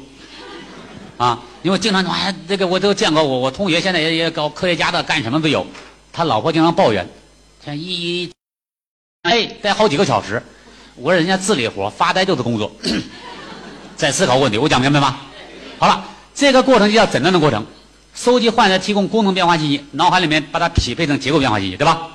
[1.17, 1.41] 啊。
[1.61, 5.67] 因为经常说，哎，这个我都见过，我我同学现在也也搞科学家的，干什么都有。
[6.13, 7.05] 他老婆经常抱怨，
[7.65, 8.31] 像一，
[9.23, 10.41] 哎，待好几个小时。
[11.01, 12.71] 我说人家智力活，发呆就是工作，
[13.95, 14.57] 在思考问题。
[14.57, 15.17] 我讲明白吗？
[15.77, 16.03] 好了，
[16.35, 17.65] 这个过程就叫诊断的过程，
[18.13, 22.07] 收集患者提供功能变化信息，脑海里面把它匹配成结构变化信息，对吧？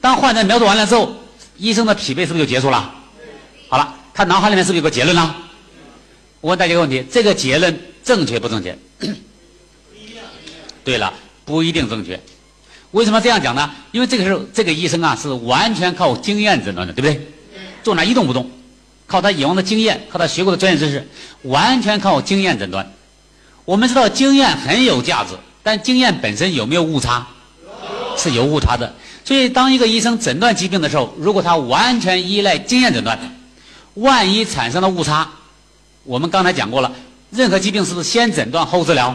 [0.00, 1.14] 当患者描述完了之后，
[1.56, 2.94] 医生的匹配是不是就结束了？
[3.68, 5.36] 好了，他脑海里面是不是有个结论了？
[6.40, 7.78] 我问大家一个问题：这个结论。
[8.06, 8.78] 正确不正确？
[10.84, 11.12] 对了，
[11.44, 12.20] 不一定正确。
[12.92, 13.68] 为什么这样讲呢？
[13.90, 17.28] 因为这个时候，这个医生啊是完全靠经验诊断的，对不对？
[17.86, 18.50] 坐那一动不动，
[19.06, 21.06] 靠他以往的经验，靠他学过的专业知识，
[21.42, 22.92] 完全靠经验诊断。
[23.64, 27.24] 我们知道经验很有价值，但经验本身有没有误差？
[28.16, 28.92] 是有误差的。
[29.24, 33.16] 所以，当一个医生诊断疾病的时候，如果他完全依赖经验诊断，
[33.94, 35.30] 万一产生了误差，
[36.02, 36.90] 我们刚才讲过了。
[37.30, 39.14] 任何疾病是不是先诊断后治疗？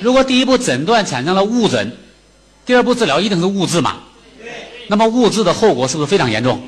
[0.00, 1.94] 如果第一步诊断产生了误诊，
[2.64, 3.96] 第二步治疗一定是误治嘛？
[4.88, 6.58] 那么误治的后果是不是非常严重？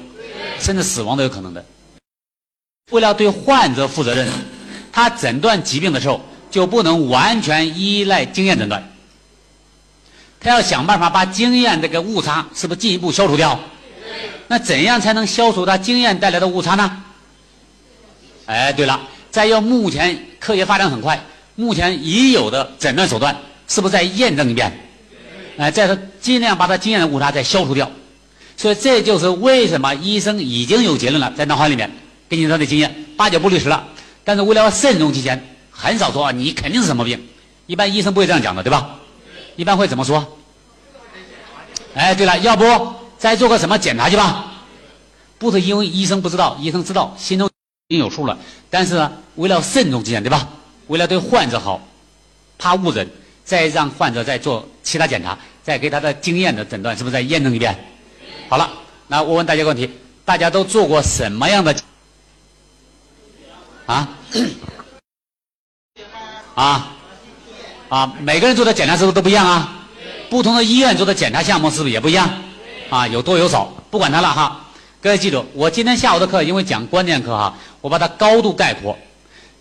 [0.58, 1.64] 甚至死亡都有可能的。
[2.90, 4.28] 为了对患者负责任，
[4.92, 8.82] 他诊断疾病的时候就不能完全依赖经验诊断，
[10.40, 13.58] 他要想办法把经验这个误差是不是进一步消除掉？
[14.46, 17.02] 那怎样才能消除他经验带来的误差呢？
[18.46, 19.00] 哎，对了。
[19.30, 21.20] 再用目前科学发展很快，
[21.56, 23.36] 目前已有的诊断手段，
[23.66, 24.72] 是不是再验证一遍？
[25.56, 27.90] 哎，再说尽量把他经验的误差再消除掉。
[28.64, 31.90] 所以这就是为什么医生已经有结论了，在脑海里面
[32.30, 33.86] 根据他的经验八九不离十了。
[34.24, 37.22] 但是为了慎重起见，很少说啊你肯定是什么病。
[37.66, 38.98] 一般医生不会这样讲的，对吧？
[39.56, 40.38] 一般会怎么说？
[41.92, 44.46] 哎，对了，要不再做个什么检查去吧？
[45.36, 47.46] 不是因为医生不知道，医生知道，心中。
[47.88, 48.38] 已经有数了，
[48.70, 50.48] 但是呢，为了慎重起见，对吧？
[50.86, 51.86] 为了对患者好，
[52.56, 53.06] 怕误诊，
[53.44, 57.78] 再让患者再做其他检查，再给他的经验的诊断，是不是再验证一遍？
[58.54, 58.70] 好了，
[59.08, 59.90] 那我问大家个问题：
[60.24, 61.74] 大家都做过什么样的？
[63.86, 64.08] 啊？
[66.54, 66.92] 啊？
[67.88, 68.14] 啊？
[68.20, 69.86] 每个人做的检查是不是都不一样啊？
[70.30, 72.30] 不同的医院做的检查项目是不是也不一样？
[72.90, 73.08] 啊？
[73.08, 73.64] 有多有少？
[73.90, 74.60] 不管它了哈。
[75.02, 78.96] 各位记住，我今天下午的课因为讲关键课哈，我把它高度概括。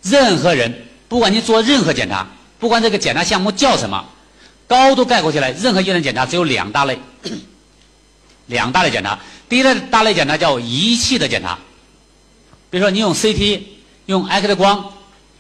[0.04, 0.72] 任何人，
[1.10, 2.28] 不管你做任何检查，
[2.60, 4.06] 不管这个检查项目叫什么，
[4.68, 7.00] 高度概括起来，任何医院检查只有两大类。
[8.48, 11.58] 两大类检查，第一类大类检查叫仪器的检查，
[12.70, 13.62] 比如说你用 CT、
[14.08, 14.92] 用 X 光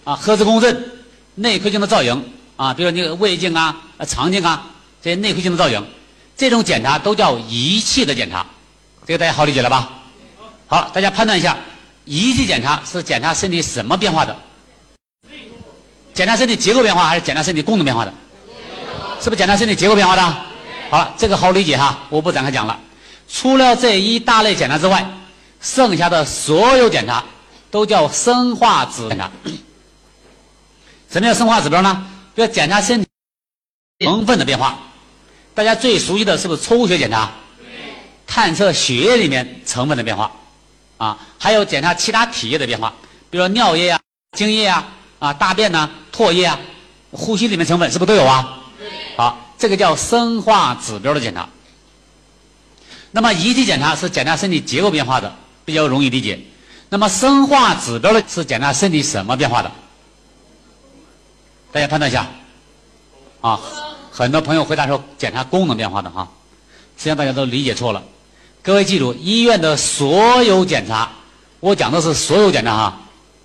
[0.03, 0.91] 啊、核磁共振、
[1.35, 3.75] 内窥镜的造影啊，比如说你胃镜啊、
[4.07, 4.67] 肠镜啊
[5.01, 5.85] 这些内窥镜的造影，
[6.37, 8.45] 这种检查都叫仪器的检查。
[9.05, 9.89] 这个大家好理解了吧？
[10.67, 11.57] 好，大家判断一下，
[12.05, 14.35] 仪器检查是检查身体什么变化的？
[16.13, 18.13] 检查身体结构变化还是检查身体功能变化的？
[19.19, 20.21] 是不是检查身体结构变化的？
[20.89, 22.79] 好了，这个好理解哈，我不展开讲了。
[23.35, 25.03] 除了这一大类检查之外，
[25.59, 27.25] 剩下的所有检查
[27.71, 29.31] 都叫生化指检查。
[31.09, 32.05] 什么叫生化指标呢？
[32.35, 33.07] 要检查身体
[34.05, 34.77] 成分的变化。
[35.55, 37.31] 大家最熟悉的是不是抽血检查？
[38.27, 40.31] 探测血液里面成分的变化，
[40.97, 42.93] 啊，还有检查其他体液的变化，
[43.31, 43.99] 比如说尿液啊、
[44.37, 44.87] 精液啊、
[45.17, 46.59] 啊大便呐、唾液啊、
[47.11, 48.59] 呼吸里面成分是不是都有啊？
[49.17, 51.49] 好，这个叫生化指标的检查。
[53.15, 55.31] 那么仪器检查是检查身体结构变化的，
[55.63, 56.39] 比较容易理解。
[56.89, 59.71] 那么生化指标的是检查身体什么变化的？
[61.71, 62.27] 大家判断一下。
[63.39, 63.59] 啊，
[64.11, 66.27] 很多朋友回答说检查功能变化的哈，
[66.97, 68.01] 实际上大家都理解错了。
[68.63, 71.11] 各位记住，医院的所有检查，
[71.59, 73.01] 我讲的是所有检查哈，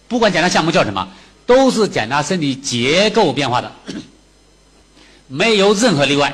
[0.09, 1.07] 不管检查项目叫什么，
[1.45, 3.71] 都是检查身体结构变化的。
[5.27, 6.33] 没有任何例外。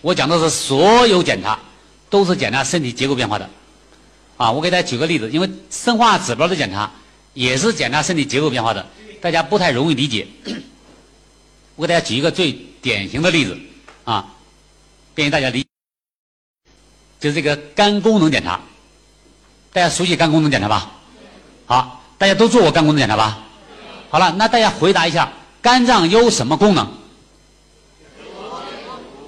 [0.00, 1.58] 我讲的是所有检查
[2.16, 3.46] 都是检查身体结构变化的。
[4.38, 6.90] 啊，我给大家举个例子，因为生化指标的检查
[7.34, 8.86] 也是检查身体结构变化的，
[9.20, 10.26] 大家不太容易理解。
[11.74, 13.54] 我给大家举一个最典型的例子，
[14.04, 14.32] 啊，
[15.14, 15.66] 便于大家理，
[17.20, 18.58] 就是这个肝功能检查。
[19.74, 20.90] 大家熟悉肝功能检查吧？
[21.66, 23.38] 好，大家都做过肝功能检查吧？
[24.08, 26.90] 好了，那大家回答一下，肝脏有什么功能？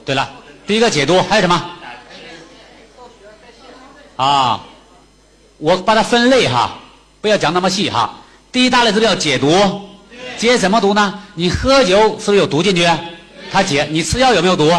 [0.07, 0.30] 对了，
[0.66, 1.78] 第一个解毒，还有什么？
[4.19, 4.61] 啊。
[5.57, 6.79] 我把它分类哈，
[7.21, 8.14] 不要讲那么细哈。
[8.53, 9.51] 第一大类是不是要解毒？
[10.37, 11.19] 解什么毒呢？
[11.35, 12.89] 你喝酒是不是有毒进去？
[13.51, 13.89] 它解。
[13.91, 14.71] 你吃药有没有毒？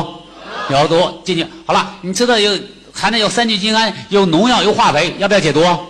[0.70, 1.46] 有毒进去。
[1.66, 2.58] 好了，你吃的有
[2.94, 5.62] 含的有三聚氰胺，有农药，有化肥，要不要解毒？
[5.64, 5.82] 啊，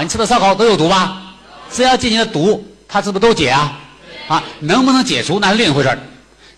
[0.00, 1.34] 你吃的烧烤都有毒吧？
[1.72, 3.80] 只要进去的毒，它是不是都解啊？
[4.28, 5.98] 啊，能不能解除那是另一回事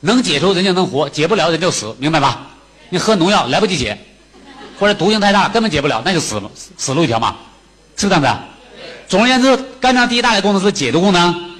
[0.01, 2.49] 能解除人就能活，解不了人就死，明白吧？
[2.91, 3.99] 你喝农药来不及解，
[4.83, 6.43] 或者毒性太大根本解不了，那就死
[6.76, 7.37] 死路一条嘛。
[7.97, 8.43] 是不是这样子？
[9.07, 11.53] 总而言之，肝脏第一大类功能是解毒功能。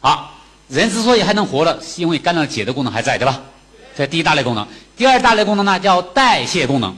[0.00, 0.32] 好，
[0.66, 3.38] 人之所以还能活着，是因为肝脏解毒功能还在，对吧？
[3.94, 4.66] 这第一大类功能。
[4.96, 6.96] 第二大类功能呢，叫代谢功能，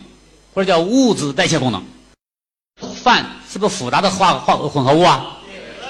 [0.55, 1.83] 或者叫物质代谢功能。
[3.03, 5.37] 饭是不是复杂的化化混合物啊？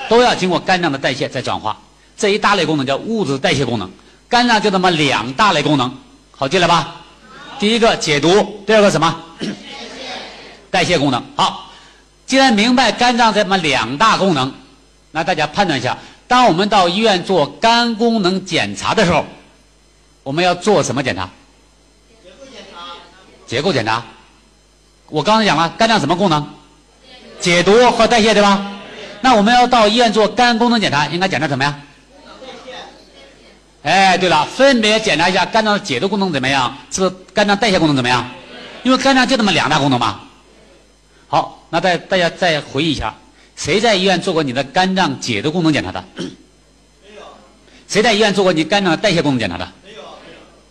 [0.08, 1.76] 都要经过肝脏的代谢再转化。
[2.16, 3.90] 这一大类功能叫物质代谢功能。
[4.26, 5.94] 肝脏就那么两大类功能，
[6.30, 6.94] 好记了吧？
[7.58, 9.22] 第一个解毒，第二个什么？
[10.70, 11.22] 代谢功能。
[11.36, 11.64] 好。
[12.26, 14.52] 既然明白肝脏这么两大功能，
[15.12, 15.96] 那大家判断一下：
[16.26, 19.24] 当我们到医院做肝功能检查的时候，
[20.22, 21.30] 我们要做什么检查？
[22.22, 22.78] 结构检查。
[23.46, 24.04] 结构检查。
[25.08, 26.46] 我刚才讲了，肝脏什么功能？
[27.40, 28.72] 解毒和代谢，对吧？
[29.22, 31.80] 那我们要到医院做肝功能检查，应该检查什么呀？
[33.88, 38.28] 哎，对了，分别检查一下肝脏的解毒功能怎么样，是肝脏代谢功能怎么样？
[38.82, 40.20] 因为肝脏就这么两大功能嘛。
[41.26, 41.54] 好。
[41.70, 43.14] 那再大家再回忆一下，
[43.56, 46.04] 谁在医院做过你的肝脏解毒功能检查的？
[46.16, 47.22] 没有。
[47.88, 49.66] 谁在医院做过你肝脏代谢功能检查的？
[49.82, 50.02] 没有。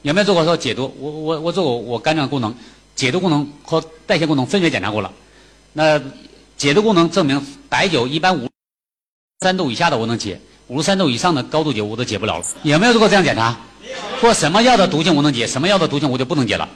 [0.04, 0.94] 有没有做过说解毒？
[1.00, 2.56] 我我我做过，我肝脏功能、
[2.96, 5.12] 解毒功能和代谢功能分别检查过了。
[5.74, 6.00] 那
[6.56, 8.48] 解毒功能证明白酒一般五
[9.42, 12.46] 三度以下的我能解，五十三度以上的高度酒我都解不了了。
[12.64, 13.58] 有没有做过这样检查？
[13.82, 13.96] 没有。
[14.20, 16.68] 说什么药的毒性我能解，什么药的毒性我就不能解了？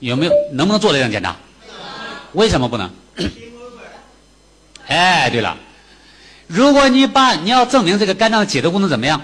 [0.00, 0.32] 有没有？
[0.52, 1.36] 能不能做这样检查？
[2.32, 2.90] 为什么不能？
[4.86, 5.56] 哎，对了，
[6.46, 9.20] 如果你把你要证明这个肝脏解毒功能怎么样，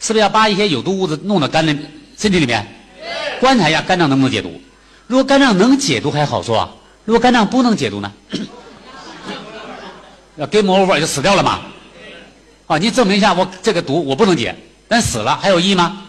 [0.00, 1.78] 是不是要把一些有毒物质弄到肝里
[2.16, 2.66] 身体里面，
[3.40, 4.60] 观察一下肝脏能不能解毒？
[5.06, 6.70] 如果肝脏能解毒还好说啊，
[7.04, 8.10] 如果肝脏不能解毒呢？
[10.36, 11.60] 要 game over 就死掉了嘛？
[12.66, 14.56] 啊，你证明一下我这个毒我不能解，
[14.88, 16.02] 但死了还有意义吗？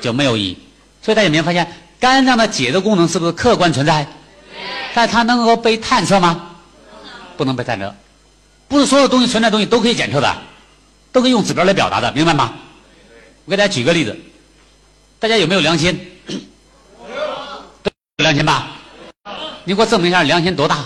[0.00, 0.58] 就没有意义。
[1.02, 1.66] 所以大家有没有发现，
[1.98, 4.06] 肝脏的解毒功能是不是客观存在？
[4.94, 6.50] 但它能够被探测吗？
[7.36, 7.94] 不能被探测。
[8.68, 10.36] 不是所有东西存在东西都可以检测的，
[11.12, 12.52] 都可以用指标来表达的，明白吗？
[13.44, 14.18] 我给大家举个例子，
[15.18, 15.98] 大家有没有良心？
[18.18, 18.68] 有良心吧？
[19.64, 20.84] 你给我证明一下良心多大？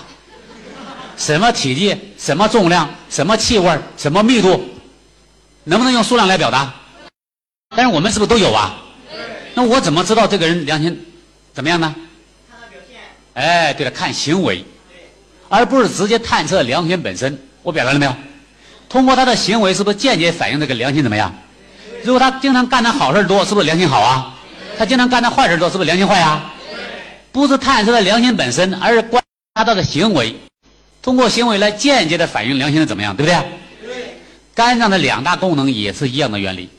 [1.17, 1.97] 什么体积？
[2.17, 2.89] 什么重量？
[3.09, 3.77] 什么气味？
[3.97, 4.63] 什么密度？
[5.63, 6.73] 能不能用数量来表达？
[7.75, 8.75] 但是我们是不是都有啊？
[9.53, 11.05] 那我怎么知道这个人良心
[11.53, 11.93] 怎么样呢？
[12.49, 12.99] 看他表现。
[13.33, 14.65] 哎，对了，看行为，
[15.49, 17.37] 而不是直接探测良心本身。
[17.61, 18.15] 我表达了没有？
[18.89, 21.33] 通过他的行为，是不是间接反映这个良心怎么样？
[22.03, 24.35] 如果他经常干的好事多，是不是良心好啊？
[24.77, 26.53] 他经常干的坏事多，是不是良心坏啊？
[27.31, 29.23] 不是探测的良心本身，而是观
[29.55, 30.35] 察他的行为，
[31.01, 33.39] 通过行为来间接的反映良心的怎么样，对不对？
[34.63, 36.69] 肝脏的两大功能也是一样的原理，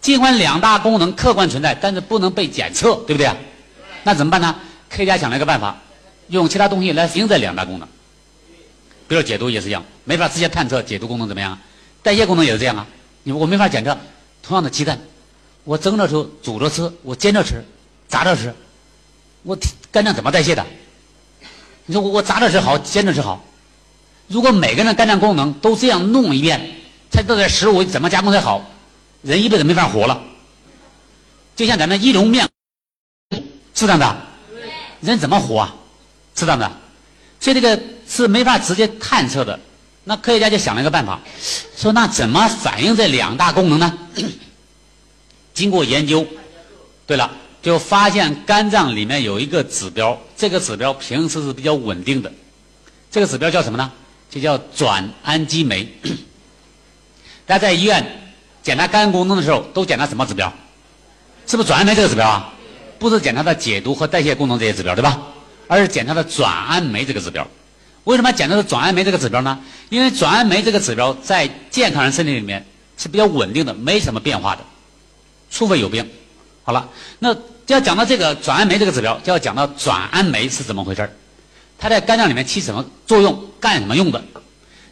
[0.00, 3.36] 尽管两大功能客观存在，但是不能被检测，对不对啊？
[4.04, 4.54] 那怎么办呢？
[4.88, 5.76] 科学家想了一个办法，
[6.28, 7.88] 用其他东西来反映这两大功能。
[9.08, 11.58] 比如解毒也是一样，没法直接探测解毒功能怎么样，
[12.02, 12.86] 代谢功能也是这样啊。
[13.24, 13.98] 你我没法检测，
[14.42, 14.98] 同样的鸡蛋，
[15.64, 17.62] 我蒸着吃、煮着吃、我煎着吃、
[18.08, 18.54] 炸着吃，
[19.42, 19.58] 我
[19.90, 20.64] 肝脏怎么代谢的？
[21.86, 23.44] 你说我我炸着吃好，煎着吃好？
[24.28, 26.74] 如果每个人的肝脏功能都这样弄一遍，
[27.10, 28.64] 才知道这食物怎么加工才好，
[29.22, 30.22] 人一辈子没法活了。
[31.54, 32.48] 就像咱们一笼面，
[33.74, 34.16] 是这样的，
[35.00, 35.74] 人怎么活啊？
[36.34, 36.70] 是这样的，
[37.40, 37.80] 所以这个。
[38.08, 39.58] 是没法直接探测的，
[40.04, 41.20] 那科学家就想了一个办法，
[41.76, 43.98] 说那怎么反映这两大功能呢？
[45.52, 46.24] 经过研究，
[47.04, 47.28] 对了，
[47.60, 52.32] 就发现肝脏里面有一个指标，这个指标平时是比较稳定的，
[53.10, 53.90] 这个指标叫什么呢？
[54.30, 55.92] 就叫转氨基酶。
[57.46, 58.04] 大家在医院
[58.62, 60.52] 检查肝功能的时候，都检查什么指标？
[61.46, 62.52] 是不是转氨酶这个指标啊？
[62.98, 65.20] 不是检查的解毒和代谢功能这些指标，对吧？
[65.68, 67.46] 而是检查的转氨酶这个指标。
[68.04, 69.58] 为什么检查的转氨酶这个指标呢？
[69.90, 72.64] 因为转氨酶这个指标在健康人身体里面
[72.96, 74.62] 是比较稳定的，没什么变化的，
[75.50, 76.08] 除非有病。
[76.64, 76.88] 好了，
[77.20, 77.36] 那
[77.68, 81.08] 要讲到这个转氨酶这个指标，就要讲到转氨酶是怎么回事
[81.78, 84.20] 它在肝脏里面起什么作用，干什么用的？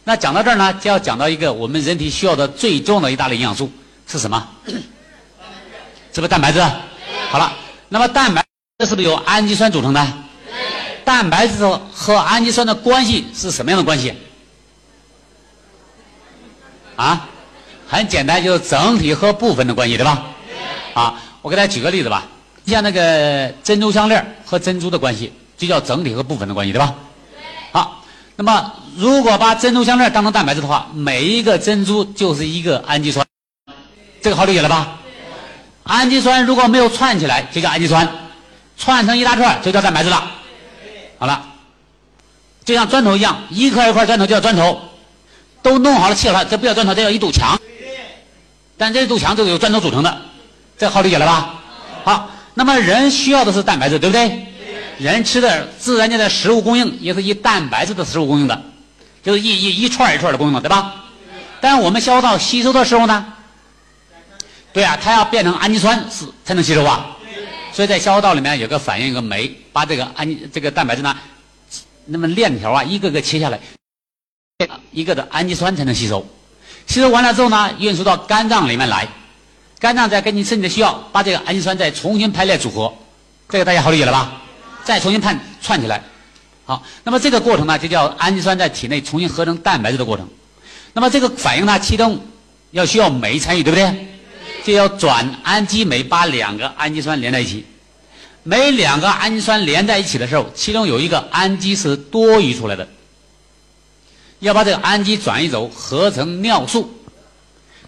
[0.05, 3.69] 那讲到这儿呢，就要讲到一个我们人体需要的最重要的一大类营养素
[4.07, 4.47] 是什么？
[6.13, 6.61] 是不是蛋白质？
[7.29, 7.51] 好了，
[7.89, 8.45] 那么蛋白
[8.79, 10.07] 质是不是由氨基酸组成的？
[11.03, 14.13] 蛋白质和氨基酸的关系是什么样的关系？
[16.95, 17.27] 啊，
[17.87, 20.23] 很简单，就是整体和部分的关系，对吧？
[20.93, 22.25] 啊，我给大家举个例子吧，
[22.67, 26.95] 像那个珍珠项链和珍珠的关系，就叫整体和部分的关系，对吧？
[27.73, 28.04] 好，
[28.37, 33.25] 那么如果把珍珠项链当成蛋白质的话，每一个珍珠就是一个氨基酸，
[34.21, 34.97] 这个好理解了吧？
[35.83, 38.05] 氨基酸如果没有串起来，就叫氨基酸；
[38.77, 40.31] 串成一大串，就叫蛋白质了。
[41.17, 41.45] 好了，
[42.65, 44.81] 就像砖头一样，一块一块砖头叫砖头，
[45.61, 47.57] 都弄好了砌好了，这不叫砖头，这叫一堵墙。
[48.77, 50.21] 但这堵墙就是由砖头组成的，
[50.77, 51.53] 这好理解了吧？
[52.03, 54.45] 好，那么人需要的是蛋白质，对不对？
[54.97, 58.61] 人吃的自然界的食物供应也是以蛋白质的食物供应的，
[59.21, 61.05] 就是一一一串一串的供应的，对吧？
[61.59, 63.33] 但是我们消化道吸收的时候呢？
[64.71, 67.07] 对啊，它要变成氨基酸是才能吸收啊。
[67.73, 71.15] 所以在消化道里面有个反应，有个酶把这个氨这个蛋白质呢，
[72.05, 73.59] 那么链条啊一个个切下来，
[74.91, 76.25] 一个的氨基酸才能吸收。
[76.87, 79.07] 吸收完了之后呢，运输到肝脏里面来，
[79.79, 82.93] 肝脏再根据身体的需要，把这个氨基酸再重新排列组合。
[83.49, 84.41] 这个大家好理解了吧？
[84.85, 86.01] 再重新串串起来。
[86.63, 90.27] 好，那么这个过程呢，就叫氨基酸在体内重新合成蛋白质的过程。
[90.93, 92.19] 那么这个反应呢，其中
[92.71, 94.07] 要需要酶参与，对不对？
[94.63, 97.65] 就要转氨基酶把两个氨基酸连在一起，
[98.41, 102.87] 每两个氨基酸连在一起的时候，其中有一个氨基是多余出来的，
[104.39, 106.91] 要把这个氨基转移走，合成尿素。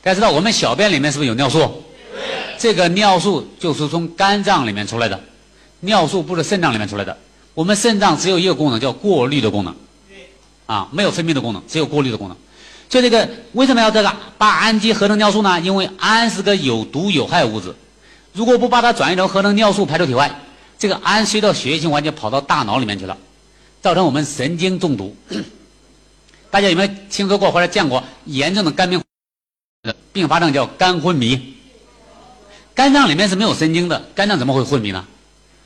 [0.03, 1.83] 大家知道我们小便里面是不是有尿素？
[2.59, 5.19] 这个尿素就是从肝脏里面出来的，
[5.81, 7.17] 尿素不是肾脏里面出来的。
[7.53, 9.75] 我们肾脏只有一个功能，叫过滤的功能，
[10.65, 12.37] 啊，没有分泌的功能，只有过滤的功能。
[12.87, 15.59] 就这个为什么要这个把氨基合成尿素呢？
[15.61, 17.75] 因为氨是个有毒有害物质，
[18.33, 20.33] 如果不把它转移成合成尿素排出体外，
[20.77, 23.17] 这个氨随着血液循环就跑到大脑里面去了，
[23.81, 25.15] 造成我们神经中毒。
[26.49, 29.01] 大家有没有听说过或者见过严重的肝病？
[30.13, 31.55] 并发症叫肝昏迷。
[32.73, 35.05] 肝脏里面是没有神经的，肝脏怎么会昏迷呢？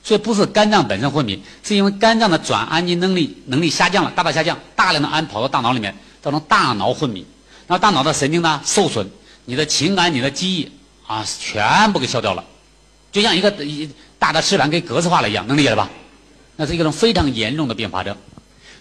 [0.04, 5.96] 所以不是肝脏本身昏迷，是因为肝脏的转氨基能力能力下降了，大大下降，大量的氨跑到大脑里面。
[6.24, 7.26] 造成大脑昏迷，
[7.66, 9.10] 然后大脑的神经呢受损，
[9.46, 10.72] 你的情感、你的记忆
[11.08, 12.44] 啊，全部给消掉了，
[13.12, 13.90] 就像一个一
[14.20, 15.90] 大的翅膀给格式化了一样，能理解了吧？
[16.58, 18.16] 那是一种非常严重的并发症。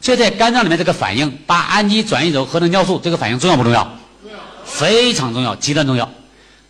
[0.03, 3.85] 所以在肝脏里面这个反应，把氨基转移走合成尿素，这个反应重要不重要？
[4.23, 6.07] 重要，非常重要，极端重要。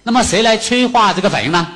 [0.04, 1.66] 那么谁来催化这个反应呢？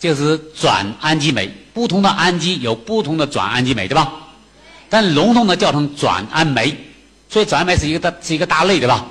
[0.00, 1.48] 就是转氨基酶。
[1.72, 4.12] 不同的氨基有不同的转氨基酶，对吧？
[4.88, 6.76] 但笼统的叫成转氨酶。
[7.28, 9.06] 所以转氨酶是一个大是一个大类，对吧？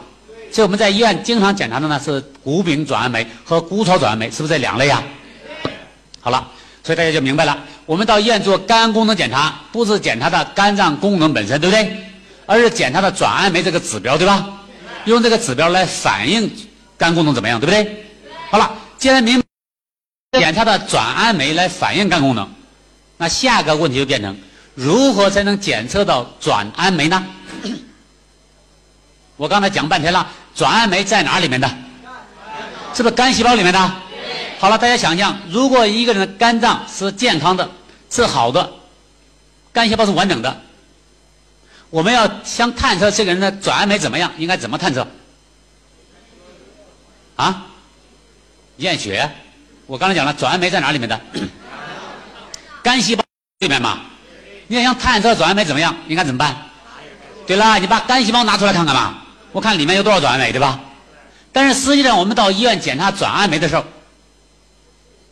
[0.52, 5.02] 所以我们在医院经常检查的呢是谷丙转氨酶和谷草转氨酶，是不是这两类啊？
[6.20, 6.46] 好了，
[6.84, 7.58] 所以大家就明白了。
[7.86, 11.98] 我们到医院做肝功能检查，不是检查的肝脏功能本身，对不对？
[12.46, 14.46] 而是检查的转氨酶这个指标，对吧？
[15.06, 16.52] 用这个指标来反映
[16.98, 18.06] 肝功能怎么样，对不对？
[18.52, 19.42] 好了，既然明
[20.38, 22.48] 检查的转氨酶来反映肝功能，
[23.18, 24.38] 那下个问题就变成
[24.76, 27.26] 如何才能检测到转氨酶呢？
[29.38, 31.68] 我刚才讲半天了，转氨酶在哪里面的？
[32.94, 33.80] 是不是肝细胞里面的？
[34.60, 37.68] 好了，大家想象，如果一个人的肝脏是健康的，
[38.12, 38.72] 是好的，
[39.74, 40.62] 肝细胞是完整的，
[41.90, 45.08] 我们要想探测这个人的转氨酶怎么样，应该怎么探测？
[47.36, 47.66] 啊？
[48.78, 49.28] 验血？
[49.90, 51.20] 我刚才讲了，转氨酶在哪里面的？
[52.84, 53.24] 肝细胞
[53.58, 54.02] 里面嘛。
[54.68, 56.56] 你想探测转氨酶怎么样，应该怎么办？
[57.48, 59.26] 对啦，你把肝细胞拿出来看看吧。
[59.52, 60.80] 我看里面有多少转氨酶，对吧？
[61.52, 63.84] 但是实际上，我们到医院检查转氨酶的时候，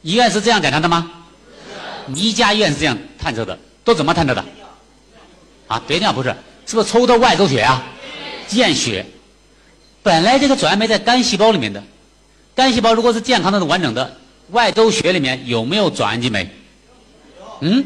[0.01, 1.07] 医院是这样检查的吗？
[2.15, 4.43] 一家医院是这样探测的，都怎么探测的？
[5.67, 6.35] 啊，别尿不是，
[6.65, 7.83] 是不是抽的外周血啊？
[8.53, 9.05] 验血。
[10.01, 11.83] 本来这个转氨酶在肝细胞里面的，
[12.55, 14.17] 肝细胞如果是健康的、完整的，
[14.49, 16.49] 外周血里面有没有转氨基酶？
[17.61, 17.85] 嗯？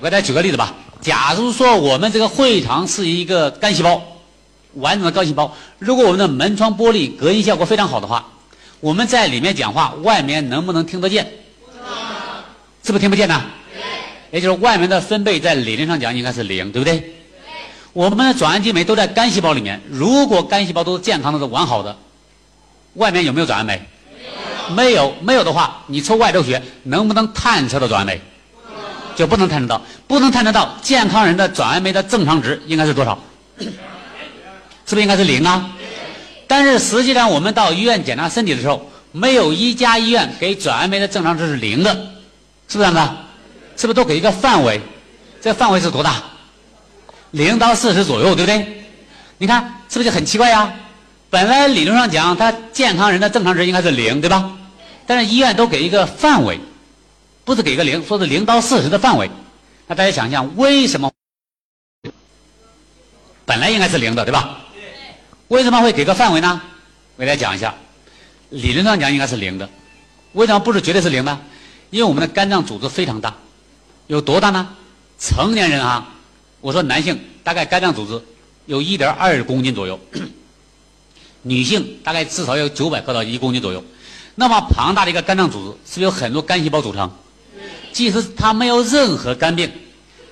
[0.00, 0.74] 我给大家举个例子吧。
[1.00, 4.02] 假如说我们这个会场是一个干细胞。
[4.74, 8.28] 完整的干细胞，如果我们的门窗玻璃隔音效果非常好的话，
[8.80, 11.24] 我们在里面讲话，外面能不能听得见？
[12.82, 13.40] 是不是听不见呢？
[14.32, 17.14] 也就是外面的分贝在理论上讲应该是零，对不对？
[17.92, 21.96] 我们的转氨基酶都在干细胞里面，如果干细胞都是健康的、是完好的，
[22.94, 23.80] 外面有没有转氨酶？
[24.70, 28.20] 没有，没有的话，你抽外周血能不能探测到转氨酶？
[29.16, 30.76] 就不能探测到，不能探测到。
[30.82, 33.18] 健康人的转氨酶的正常值应该是多少？
[33.58, 33.70] 是
[34.90, 35.70] 不是应该是零啊？
[36.48, 41.92] 但是实际上，我们到医院检查身体的时候，没有一家医院给转氨酶的正常值是零的，
[42.68, 43.16] 是不是这样的？
[43.76, 44.80] 是不是都给一个范围？
[45.40, 46.22] 这范围是多大？
[47.30, 48.84] 零到四十左右，对不对？
[49.38, 50.72] 你看是不是就很奇怪呀？
[51.34, 54.56] 本来理论上讲，他健康人的正常值应该是零，对吧？
[55.04, 56.60] 但是医院都给一个范围，
[57.44, 59.28] 不是给个零，说是零到四十的范围。
[59.88, 61.10] 那大家想一想，为什么？
[63.44, 64.60] 本来应该是零的，对吧？
[65.48, 66.62] 为什么会给个范围呢？
[67.16, 67.74] 我给大家讲一下，
[68.50, 69.68] 理论上讲应该是零的，
[70.34, 71.40] 为什么不是绝对是零呢？
[71.90, 73.34] 因为我们的肝脏组织非常大。
[74.06, 74.68] 有多大呢？
[75.18, 76.14] 成年人啊，
[76.60, 78.24] 我说男性大概肝脏组织
[78.66, 79.98] 有一点二公斤左右，
[81.44, 83.84] 女性大概至少有九百克到一公斤左右。
[84.34, 87.08] 那么庞大的一个肝脏组织，是不是有很多肝细胞组成？
[87.92, 89.70] 即使它没有任何肝病，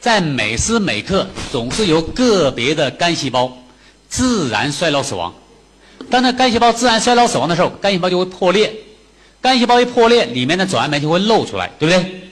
[0.01, 3.57] 在每时每刻总是由个别的肝细胞
[4.09, 5.33] 自然衰老死亡。
[6.11, 8.75] 当那肝细胞自然衰老死亡的时候，肝细胞就会破裂，
[9.41, 12.23] 肝细胞一破裂，里面的转氨酶就会漏出来，对不对？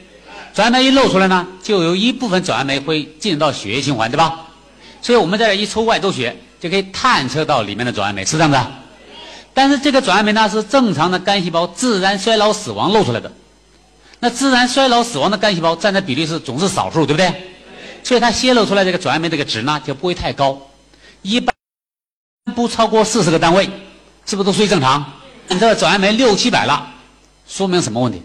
[0.53, 4.49] 转氨酶一漏出来呢，就有一部分转氨酶会进入到血液循环，对吧？
[5.01, 8.65] 所以我们在这一抽外周血，就可以探测到里面的转氨酶，是这样的。
[9.53, 13.33] 但是这个转氨酶呢，是正常的干细胞自然衰老死亡漏出来的。
[14.21, 17.33] 那自然衰老死亡的干细胞占的比例是总是少数，对不对？
[18.05, 20.61] 所以它泄露出来这个转氨酶这个值呢，就不会太高，
[21.23, 21.55] 一般
[22.55, 23.69] 不超过四十个单位，
[24.27, 25.05] 是不是都属于正常？
[25.49, 26.87] 你这个转氨酶六七百了，
[27.49, 28.23] 说明什么问题？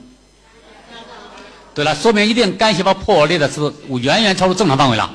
[1.74, 5.10] 对了，说明一定干细胞破裂的是远远超出正常范围了。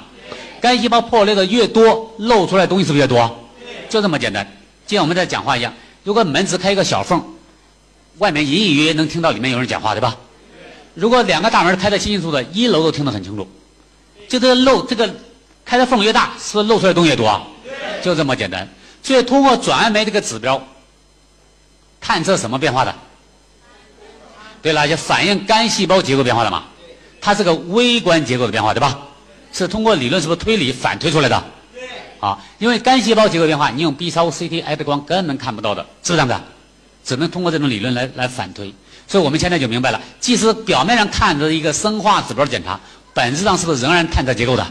[0.60, 3.48] 肝细胞破裂的越多，漏出来东西是不是越多？
[3.88, 4.46] 就这么简单。
[4.86, 5.72] 就像我们在讲话一样，
[6.04, 7.24] 如果门只开一个小缝，
[8.18, 10.16] 外面隐隐约约能听到里面有人讲话，对吧？
[10.94, 13.48] 如果两个大门开的清清楚楚的，一楼都听得很清楚。
[14.28, 15.08] 就这个漏，这个
[15.64, 17.40] 开的缝越大，是不是漏出来东西越多？
[18.02, 18.68] 就这么简单。
[19.02, 20.62] 所以通过转氨酶这个指标，
[22.00, 22.94] 探测什么变化的？
[24.60, 26.64] 对了，就反映肝细胞结构变化了嘛？
[27.20, 28.98] 它是个微观结构的变化，对吧？
[29.52, 31.44] 是通过理论是不是推理反推出来的？
[31.72, 31.82] 对。
[32.20, 36.40] 啊，因为干细胞结构变化，你用 B 超、CT、X 光根本看不到的，是不是这样的？
[37.04, 38.72] 只能通过这种理论来来反推。
[39.06, 42.78] 所以我们现在就明白了，即使表面上看着一个生化指标检查，
[43.12, 44.64] 本质上是不是仍然探测结构的？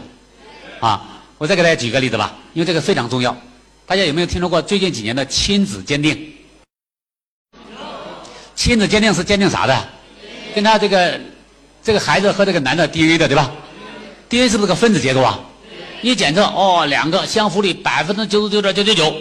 [0.80, 1.06] 啊，
[1.36, 3.36] 我再给大家举个例子吧，因为这个非常重要。
[3.84, 6.32] 大家有没有听说过最近几年的亲子鉴定？
[8.54, 9.88] 亲子鉴定是鉴定啥的？
[10.54, 11.20] 跟他这个
[11.82, 13.50] 这个孩子和这个男的 DNA 的对吧
[14.30, 15.38] ？DNA 是不是个分子结构啊？
[16.00, 19.14] 一检测哦，两个相符率百分之九十九点九九九，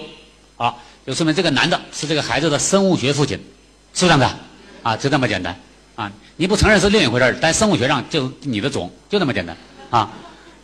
[0.55, 0.73] 啊，
[1.05, 3.35] 就说明这个男的是这个孩子的生物学父亲，
[3.93, 4.39] 是不是这样的？
[4.81, 5.53] 啊，就这么简单
[5.95, 6.09] 啊！
[6.37, 9.57] 你不承认是另一回事儿但生物学上就你的种，就这么简单
[9.89, 10.09] 啊！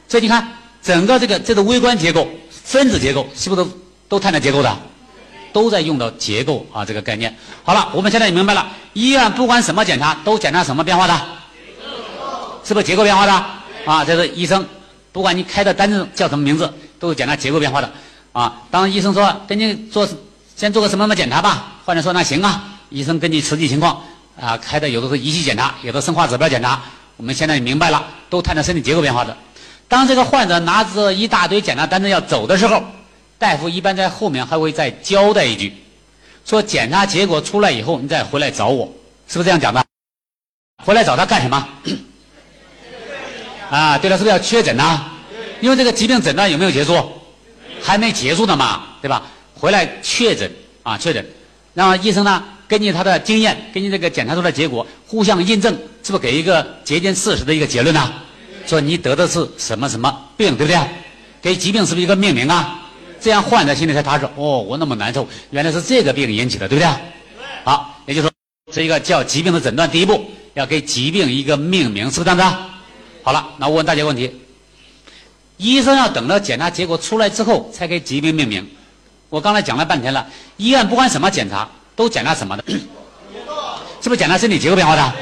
[0.07, 0.49] 所以你看，
[0.81, 3.69] 整个这个这个微观结构、分子结构，是不是都
[4.07, 4.77] 都探讨结构的？
[5.51, 7.35] 都在用到结构啊这个概念。
[7.63, 11.21] 好了，我们现在也明白了，医院不管什么检查都检查什么变化的？
[12.63, 13.45] 是不是结构变化的？
[13.85, 14.65] 啊，这是医生，
[15.11, 17.91] 不管你开的单子叫什么名字，都是检查结构变化的。
[18.33, 20.07] 啊，当医生说给你做
[20.55, 24.01] 先做个什么什么检查吧，患者说那行啊，医生根据实际情况
[24.39, 26.81] 啊开的有的是仪器检查，有的生化指标检查。
[27.17, 29.35] 我们现在明白了，都探测身体结构变化的。
[29.87, 32.83] 当这个患者拿着一大堆检查单子要走的时候。
[33.37, 35.73] 大夫一般在后面还会再交代一句，
[36.45, 38.85] 说检查结果出来以后，你再回来找我，
[39.27, 39.83] 是不是这样讲的？
[40.85, 41.67] 回来找他干什么？
[43.69, 45.05] 啊，对了，是不是要确诊呢？
[45.61, 47.11] 因为这个疾病诊断有没有结束？
[47.81, 49.23] 还没结束呢嘛，对吧？
[49.53, 50.51] 回来确诊
[50.83, 51.25] 啊，确诊，
[51.73, 58.13] 然后医生呢，根据他的经验，根据这个检查出来结果，互相印证，是不是给一个接近事实的一个结论呢？
[58.67, 60.79] 说你得的是什么什么病，对不对？
[61.41, 62.81] 给疾病是不是一个命名啊？
[63.21, 64.25] 这样患者心里才踏实。
[64.35, 66.91] 哦，我那么难受，原来是这个病引起的，对不对？
[67.63, 68.33] 好，也就是说，
[68.73, 69.89] 是一个叫疾病的诊断。
[69.89, 72.57] 第一步要给疾病一个命名，是不是这样子？
[73.25, 74.39] 好了，那我问大家问题：
[75.57, 78.69] 医生要等到检查结果出来之后才给疾病命名。
[79.29, 82.63] 我刚才讲了半天了，医院不管什么检查都检查什么的？
[83.99, 85.13] 是不是检查身体结构变化的？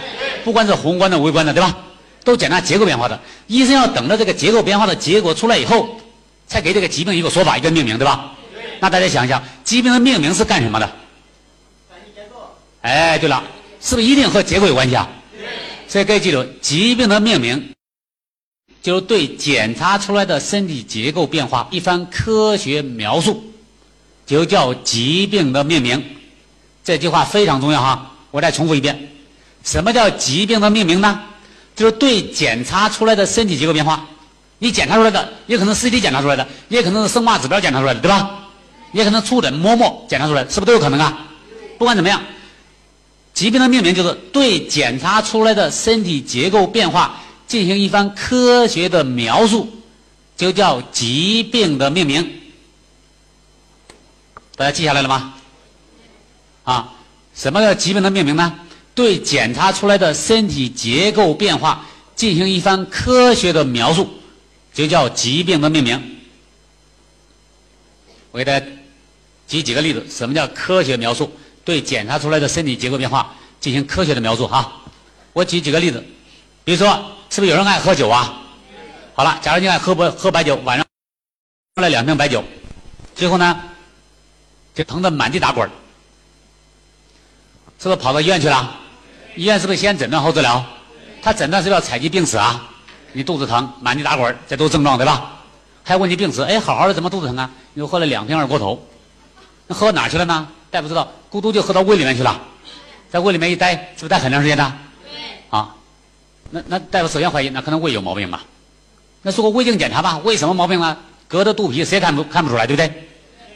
[0.44, 1.78] 不管是宏观的、微观的，对吧？
[2.26, 3.18] 都检查结构变化的。
[3.48, 5.98] 医生要等到这个结构变化的结果出来以后。
[6.46, 8.32] 才给这个疾病一个说法，一个命名，对吧？
[8.82, 10.92] 那大家想一想，疾病的命名是干什么的？
[12.82, 13.42] 哎，对了，
[13.82, 15.10] 是不是一定和结构有关系啊？
[15.88, 17.74] 所以可以记住，疾病的命名
[18.84, 23.42] 就是对检查出来的身体结构变化一番科学描述，
[24.26, 26.04] 就叫疾病的命名。
[26.84, 29.10] 这句话非常重要哈，我再重复一遍：
[29.64, 31.22] 什么叫疾病的命名呢？
[31.76, 34.06] 就是对检查出来的身体结构变化，
[34.60, 38.30] 你检查出来的，也可能 CT 检查出来的，也可能是生化指标检查出来的，对吧？
[38.92, 41.26] 也可能触诊摸摸检查出来，是不是都有可能啊？
[41.80, 42.22] 不管怎么样，
[43.34, 49.70] 疾病的命名就是对检查出来的身体结构变化进行一番科学的描述，
[50.36, 52.42] 就叫疾病的命名。
[54.56, 55.34] 大家记下来了吗？
[56.64, 56.94] 啊，
[57.36, 58.60] 什么叫疾病的命名呢？
[58.96, 61.84] 对检查出来的身体结构变化
[62.16, 64.08] 进行一番科学的描述，
[64.74, 66.00] 就叫疾病的命名。
[68.32, 68.66] 我给大家
[69.48, 71.32] 举几个例子，什么叫科学描述？
[71.66, 74.72] 对检查出来的身体结构变化进行科学的描述哈。
[75.32, 76.04] 我举几个例子，
[76.64, 78.32] 比如说，是不是有人爱喝酒啊？
[79.16, 80.86] 好了，假如你爱喝不喝白酒，晚上
[81.76, 82.44] 喝了两瓶白酒，
[83.16, 83.60] 最后呢，
[84.76, 85.68] 就疼得满地打滚
[87.80, 88.76] 是不是跑到医院去了？
[89.36, 90.64] 医院是不是先诊断后治疗？
[91.24, 92.70] 他诊断是要采集病史啊。
[93.14, 95.32] 你肚子疼，满地打滚这都是症状对吧？
[95.84, 97.50] 还问你病史，哎，好好的怎么肚子疼啊？
[97.74, 98.80] 你又喝了两瓶二锅头，
[99.66, 100.48] 那喝到哪去了呢？
[100.70, 102.40] 大夫知道，咕嘟就喝到胃里面去了，
[103.10, 104.72] 在胃里面一待，是不是待很长时间呢？
[106.50, 108.44] 那那大夫首先怀疑，那可能胃有毛病吧？
[109.22, 110.98] 那做个胃镜检查吧，胃什么毛病呢？
[111.28, 113.08] 隔着肚皮谁也看不看不出来，对不对？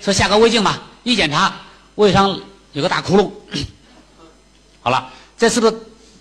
[0.01, 1.53] 说下个胃镜吧，一检查
[1.95, 2.39] 胃上
[2.73, 3.31] 有个大窟窿。
[4.81, 5.11] 好了。
[5.39, 5.75] 这是不是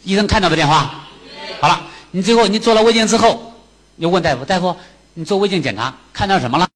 [0.05, 1.07] 医生看到的电话？
[1.59, 3.55] 好了，你最后你做了胃镜之后，
[3.97, 4.77] 又问大夫：“大夫，
[5.14, 6.69] 你做胃镜检查看到什么了？”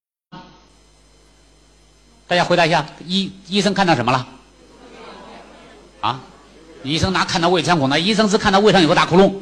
[2.26, 4.26] 大家回答一下，医医生看到什么了？
[6.01, 6.18] 啊？
[6.82, 8.01] 医生哪看到胃穿孔呢？
[8.01, 9.34] 医生是看到胃上有个大窟窿。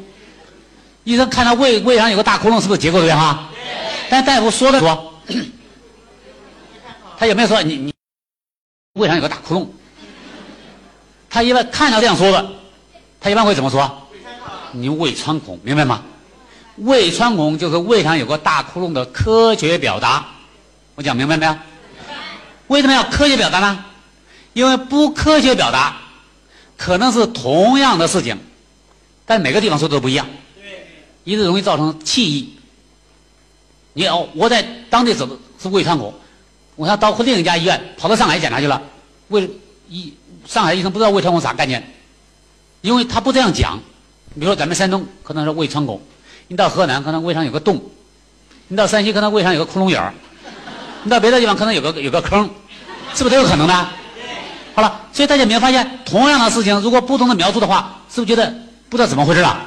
[1.03, 3.49] 医生看到胃胃上有个大窟窿，是不是结构的变化？
[4.09, 5.13] 但大夫说的说，
[7.17, 7.93] 他有没有说你你
[8.93, 9.67] 胃上有个大窟窿？
[11.29, 12.49] 他一般看到这样说的。
[13.21, 14.07] 他一般会怎么说？
[14.71, 16.01] 你胃穿孔，明白吗？
[16.77, 20.25] 胃穿孔就是胃上有个大窟窿的科学表达。
[20.95, 21.55] 我讲明白没有？
[22.67, 23.83] 为什么要科学表达呢？
[24.53, 25.97] 因为不科学表达，
[26.77, 28.37] 可能是同样的事情，
[29.25, 30.25] 但每个地方说的都不一样，
[31.29, 32.55] 一直容易造成歧义。
[33.93, 36.11] 你哦，我在当地走的是胃穿孔，
[36.75, 38.81] 我要到另一家医院，跑到上海检查去了，
[39.27, 39.47] 胃
[39.87, 40.11] 医
[40.47, 41.93] 上海医生不知道胃穿孔啥概念。
[42.81, 43.77] 因为他不这样讲，
[44.33, 46.01] 比如说咱们山东可能是胃穿孔，
[46.47, 47.79] 你到河南可能胃上有个洞，
[48.67, 50.11] 你到山西可能胃上有个窟窿眼儿，
[51.03, 52.49] 你到别的地方可能有个有个坑，
[53.13, 53.87] 是不是都有可能的？
[54.73, 58.51] 好了，所以大家没有发现，同样的事情如果不同的描述的话，是不是觉得
[58.89, 59.65] 不知道怎么回事了？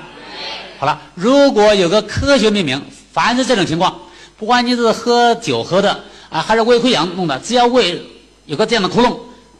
[0.83, 4.01] 好了，如果有个科学命名，凡是这种情况，
[4.37, 8.03] 不管你是喝酒喝的啊，还是胃溃疡弄的，只要胃
[8.47, 9.17] 有个这样的窟窿，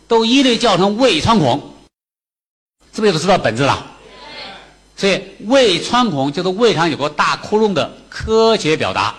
[0.09, 1.63] 都一律叫成胃穿孔。
[2.93, 3.87] 是不是就知道本质了？
[4.97, 9.15] 所以胃穿孔就是胃上有个大窟窿的科学表达，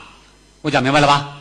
[0.61, 1.37] 我讲明白了吧？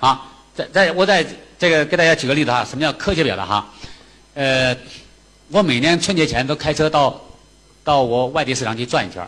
[0.00, 1.26] 啊，在在我在
[1.58, 3.66] 这个给大家举个例子哈，什么叫科学表达哈？
[4.34, 4.76] 呃，
[5.48, 7.18] 我每年春节前都开车到
[7.82, 9.26] 到我外地市场去转一圈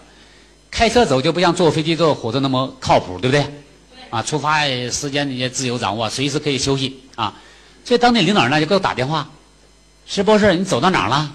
[0.74, 3.46] 开车走就不像坐飞机坐火车那么靠谱，对不对？
[4.10, 7.32] 啊，出发时间你也自由掌握，随时可以休息啊。
[7.84, 9.30] 所以当地领导人呢就给我打电话，
[10.04, 11.30] 石博士，你走到哪儿了？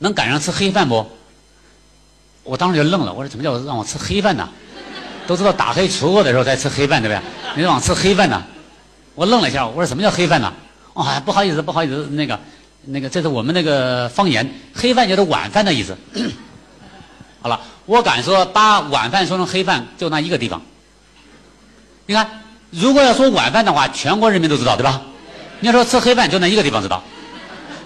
[0.00, 1.06] 能赶上吃黑饭不？
[2.42, 4.48] 我当时就愣了，我说怎么叫让我吃黑饭呢？
[5.28, 7.22] 都知道打黑除恶的时候才吃黑饭，对不对？
[7.54, 8.42] 你让我吃黑饭呢？
[9.14, 10.52] 我愣了一下，我说什么叫黑饭呢？
[10.94, 12.40] 哦，不好意思，不好意思，那个，
[12.86, 15.96] 那个，这是我们那个方言，黑饭就是晚饭的意思。
[17.42, 20.60] 好了，我敢说把晚饭说成黑饭，就那一个地方。
[22.06, 25.00] 你看，如果要说晚饭的话，全国人民都知道，对吧？
[25.60, 27.02] 你要说吃黑饭，就那一个地方知道。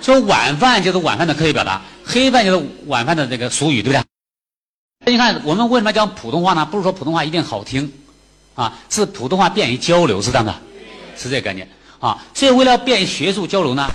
[0.02, 5.12] 说晚饭就是晚饭的科学表达，黑饭就是晚饭的这个俗语，对不对？
[5.12, 6.66] 你看我们为什么讲普通话呢？
[6.66, 7.92] 不是说普通话一定好听，
[8.54, 10.54] 啊，是普通话便于交流，是这样的，
[11.16, 11.68] 是这个概念
[12.00, 12.20] 啊。
[12.34, 13.88] 所以为了便于学术交流呢，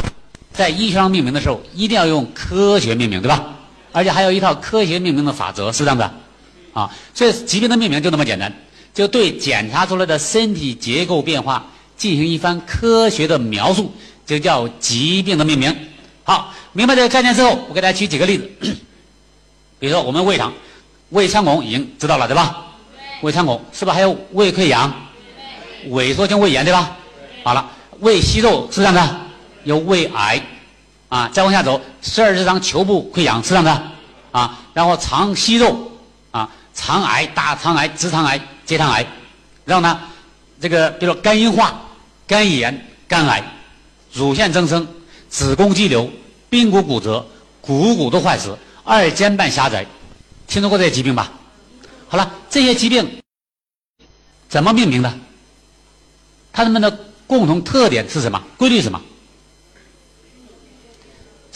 [0.54, 3.44] 在医学上命名的时候一定要用科学命名，对吧？
[3.92, 6.12] 而且还有一套科学命名的法则，是这样的，
[6.74, 6.90] 啊。
[7.14, 8.54] 所以疾病的命名就那么简单，
[8.94, 11.66] 就对检查出来的身体结构变化
[11.98, 13.92] 进行一番科学的描述，
[14.26, 15.76] 就叫疾病的命名。
[16.24, 18.50] 好，明白这个概念之后，我给大家举几个例子。
[19.80, 20.54] 比如说，我们胃肠、
[21.10, 22.66] 胃穿孔已经知道了，对吧？
[23.22, 24.94] 胃穿孔是不是还有胃溃疡、
[25.90, 26.96] 萎缩性胃炎，对吧？
[27.44, 27.70] 好了，
[28.02, 29.20] 胃息肉是这样的，
[29.64, 30.42] 有胃癌
[31.10, 31.30] 啊。
[31.34, 33.92] 再往下走，十二指肠球部溃疡是这样的
[34.32, 35.92] 啊，然后肠息肉
[36.32, 39.06] 啊，肠癌、大肠癌、直肠癌、结肠癌，
[39.66, 40.00] 然后呢，
[40.62, 41.82] 这个比如说肝硬化、
[42.26, 43.44] 肝炎、肝癌、
[44.14, 44.88] 乳腺增生、
[45.30, 46.10] 子宫肌瘤、
[46.50, 47.26] 髌骨骨折、
[47.60, 49.86] 股骨头坏死、二尖瓣狭窄，
[50.48, 51.32] 听说过这些疾病吧？
[52.08, 53.08] 好了，这些疾病
[54.48, 55.14] 怎么命名的？
[56.52, 58.42] 它们的共同特点是什么？
[58.58, 59.00] 规律是什么？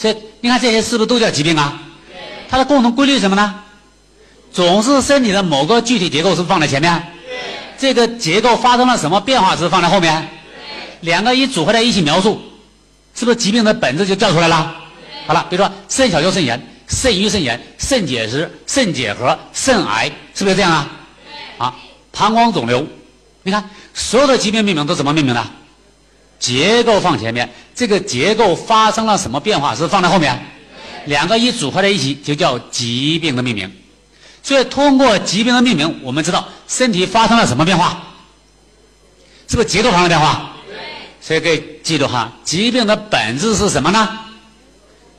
[0.04, 1.80] 这你看这些是不是都叫疾病啊？
[2.46, 3.54] 它的共同规律是什么呢？
[4.52, 7.02] 总是身体的某个具体结构是放在前面？
[7.78, 10.28] 这个结构发生了什么变化是放在后面？
[11.00, 12.38] 两个一组合在一起描述，
[13.14, 14.76] 是不是疾病的本质就叫出来了？
[15.26, 20.90] 好了，比如说肾小球肾炎、肾盂肾炎、肾结石、肾结核、肾癌，是不是这样啊？
[21.56, 21.74] 啊，
[22.12, 22.86] 膀胱肿瘤，
[23.42, 25.42] 你看所有的疾病命名都怎么命名的？
[26.44, 30.38] 结构放前面，这个结构发生了什么变化是放在后面？
[31.06, 33.72] 两个一组合在一起就叫疾病的命名。
[34.42, 37.98] 所以通过疾病的命名，我们知道身体发生了什么变化？
[39.48, 40.50] 是不是结构发生变化？
[41.22, 44.06] 所以可以记住哈，疾病的本质是什么呢？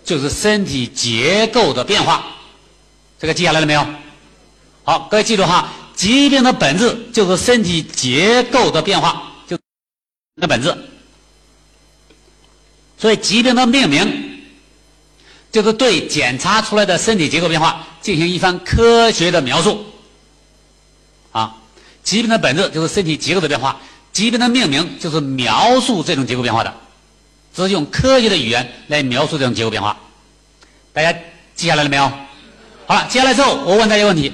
[0.03, 2.23] 就是身体结构的变化。
[3.19, 3.83] 这个记下来了没有？
[4.83, 9.57] 好，各位记住哈，疾病的本质就是身体结构的变化，就
[10.39, 10.75] 的本质。
[12.97, 14.41] 所以疾病的命名，
[15.51, 19.85] 就是对检查出来的身体结构变化进行一番科学的描述。
[21.31, 21.55] 啊，
[22.03, 23.77] 疾病的本质就是身体结构的变化，
[24.13, 26.73] 疾病的命名就是描述这种结构变化的，
[27.53, 29.97] 只是用科学的语言来描述这种结构变化。
[30.93, 31.11] 大家
[31.53, 32.09] 记下来了没有？
[32.85, 34.31] 好了，接下来之后我问大家问题：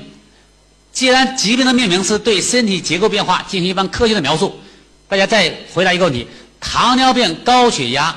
[0.94, 4.60] 既然疾病的命名是对身体结构变化进行一番科学的描述，
[5.08, 6.28] 大家再回答一个问题：
[6.60, 8.16] 糖尿病、高血压。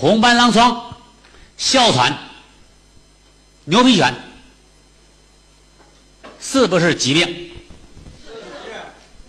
[0.00, 0.96] 红斑狼疮、
[1.56, 2.16] 哮喘、
[3.64, 4.14] 牛皮癣，
[6.40, 7.50] 是不是疾病？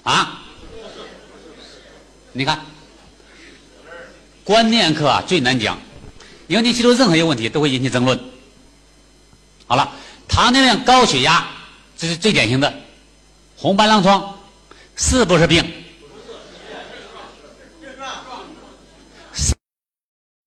[0.03, 0.41] 啊？
[2.33, 2.63] 你看，
[4.43, 5.79] 观念课啊最难讲，
[6.45, 8.19] 因为你提出任何一个问题都会引起争论。
[9.65, 9.91] 好了，
[10.27, 11.47] 糖尿病、高血压，
[11.97, 12.71] 这是最典型的。
[13.57, 14.37] 红斑狼疮
[14.95, 15.65] 是不是病？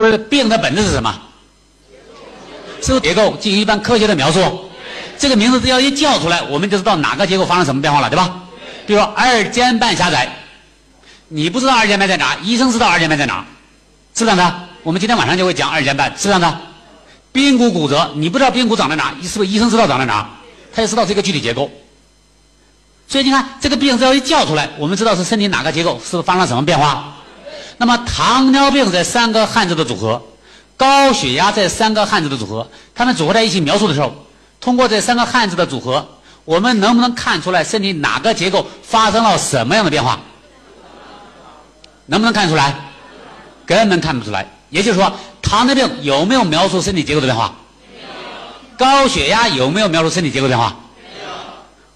[0.02, 1.14] 不是病的本质是什么？
[2.80, 4.68] 是不是结构进行一般科学的描述？
[5.16, 8.42] 这个名字只要一叫出来，我们就知道哪个结构发生什么变化了，对吧？
[8.84, 10.28] 比如说二尖瓣狭窄，
[11.28, 13.46] 你不知道二尖瓣在哪，医生知道二尖瓣在哪，
[14.12, 14.68] 是这样的。
[14.82, 16.60] 我们今天晚上就会讲二尖瓣，是这样的。
[17.32, 20.28] 髌骨骨折，你不知道髌骨长在哪，是不是医生知道长在哪？
[20.74, 21.70] 他也知道这个具体结构。
[23.06, 27.14] 所以你看，这个病只要一叫出来，我们知道是身体哪个结构，是不是发生了什么变化？
[27.78, 30.22] 那么糖尿病这三个汉字的组合，
[30.76, 34.14] 高血压这三个汉字的组合，它们组合在一起描述的时候，
[34.60, 36.06] 通过这三个汉字的组合，
[36.44, 40.18] 我们能不能看出来身体哪个结构发生了什么样的变化？
[42.06, 42.74] 能不能看出来？
[43.64, 44.46] 根本看不出来。
[44.70, 47.52] 也就是说，糖尿病有没有描述身体结构的变化？
[48.76, 50.74] 高血压有没有描述身体结构变化？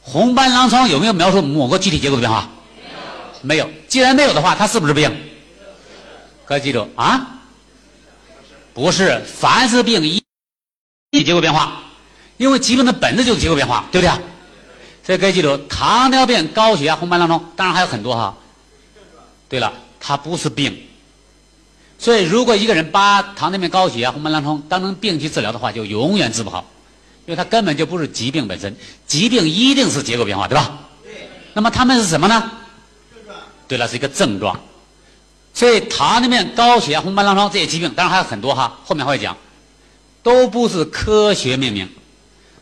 [0.01, 2.49] 红斑狼疮有没有描述某个具体结构的变化？
[3.43, 3.68] 没有。
[3.89, 5.11] 既然没有的话，它是不是病？
[6.47, 7.40] 各位记住啊，
[8.72, 11.82] 不是凡是病一结构变化，
[12.36, 14.12] 因为疾病的本质就是结构变化，对不对？
[15.05, 18.36] 所以各位记住，糖尿病、高血压、红斑狼疮，当然还有很多哈。
[19.49, 20.76] 对了，它不是病。
[21.99, 26.64] 所以，如果一个人把糖尿病、高血压、红斑狼疮当成病去治疗的话，就永远治不好，
[27.24, 28.76] 因为它根本就不是疾病本身。
[29.07, 30.78] 疾病一定是结构变化，对吧？
[31.55, 32.53] 那么他们是什么呢？
[33.66, 34.61] 对了，是一个症状。
[35.57, 39.35] 所以糖尿病、高血压、红斑狼疮这些疾病，当然还有很多哈，后面会讲，
[40.23, 41.89] 都不是科学命名，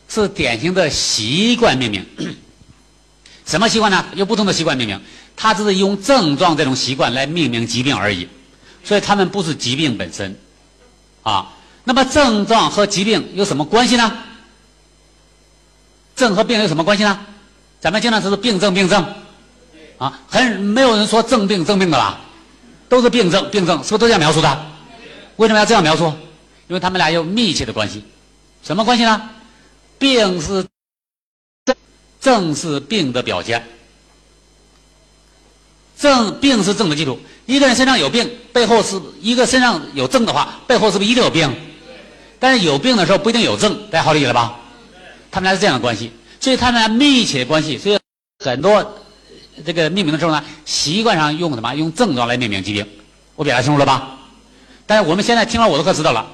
[0.07, 2.05] 是典型的习惯命名。
[3.45, 4.05] 什么习惯呢？
[4.13, 5.01] 有不同的习惯命名，
[5.35, 8.29] 它只是用症状这种习惯来命名疾病而已。
[8.85, 10.39] 所以他们不是疾病本身，
[11.21, 11.51] 啊，
[11.83, 14.09] 那么症状和疾病有什么关系呢？
[16.15, 17.19] 症和病有什么关系呢？
[17.81, 19.05] 咱们经常说是病症病症，
[19.97, 22.21] 啊，很没有人说症病症病的啦？
[22.87, 24.65] 都是病症，病症是不是都这样描述的？
[25.37, 26.05] 为什么要这样描述？
[26.67, 28.03] 因为他们俩有密切的关系。
[28.63, 29.29] 什么关系呢？
[29.99, 30.65] 病是
[31.65, 31.75] 症，
[32.21, 33.63] 症是病的表现。
[35.97, 37.19] 症病是症的基础。
[37.45, 41.53] 一个人身上有病，背后是一个身上有症的话，背后是不是一定有病？
[42.39, 44.57] 但是有病的时候不一定有症，大家好理解了吧？
[45.31, 47.77] 他们俩是这样的关系，所以他们俩密切关系。
[47.77, 47.99] 所以
[48.43, 49.01] 很多。
[49.63, 51.73] 这个命名的时候呢，习惯上用什么？
[51.75, 52.85] 用症状来命名疾病，
[53.35, 54.17] 我表达清楚了吧？
[54.85, 56.27] 但是我们现在听了我的课知道了，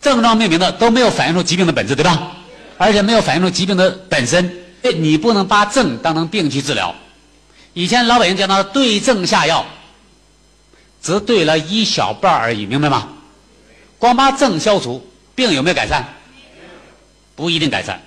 [0.00, 2.32] 症状命名的都没有反映出疾病的本质，对吧？
[2.76, 4.58] 而且没有反映出疾病的本身。
[4.96, 6.92] 你不能把症当成病去治疗。
[7.72, 9.64] 以前老百姓讲到对症下药，
[11.00, 13.08] 只对了一小半而已，明白吗？
[13.98, 15.06] 光把症消除，
[15.36, 16.04] 病有没有改善？
[17.36, 18.02] 不一定改善。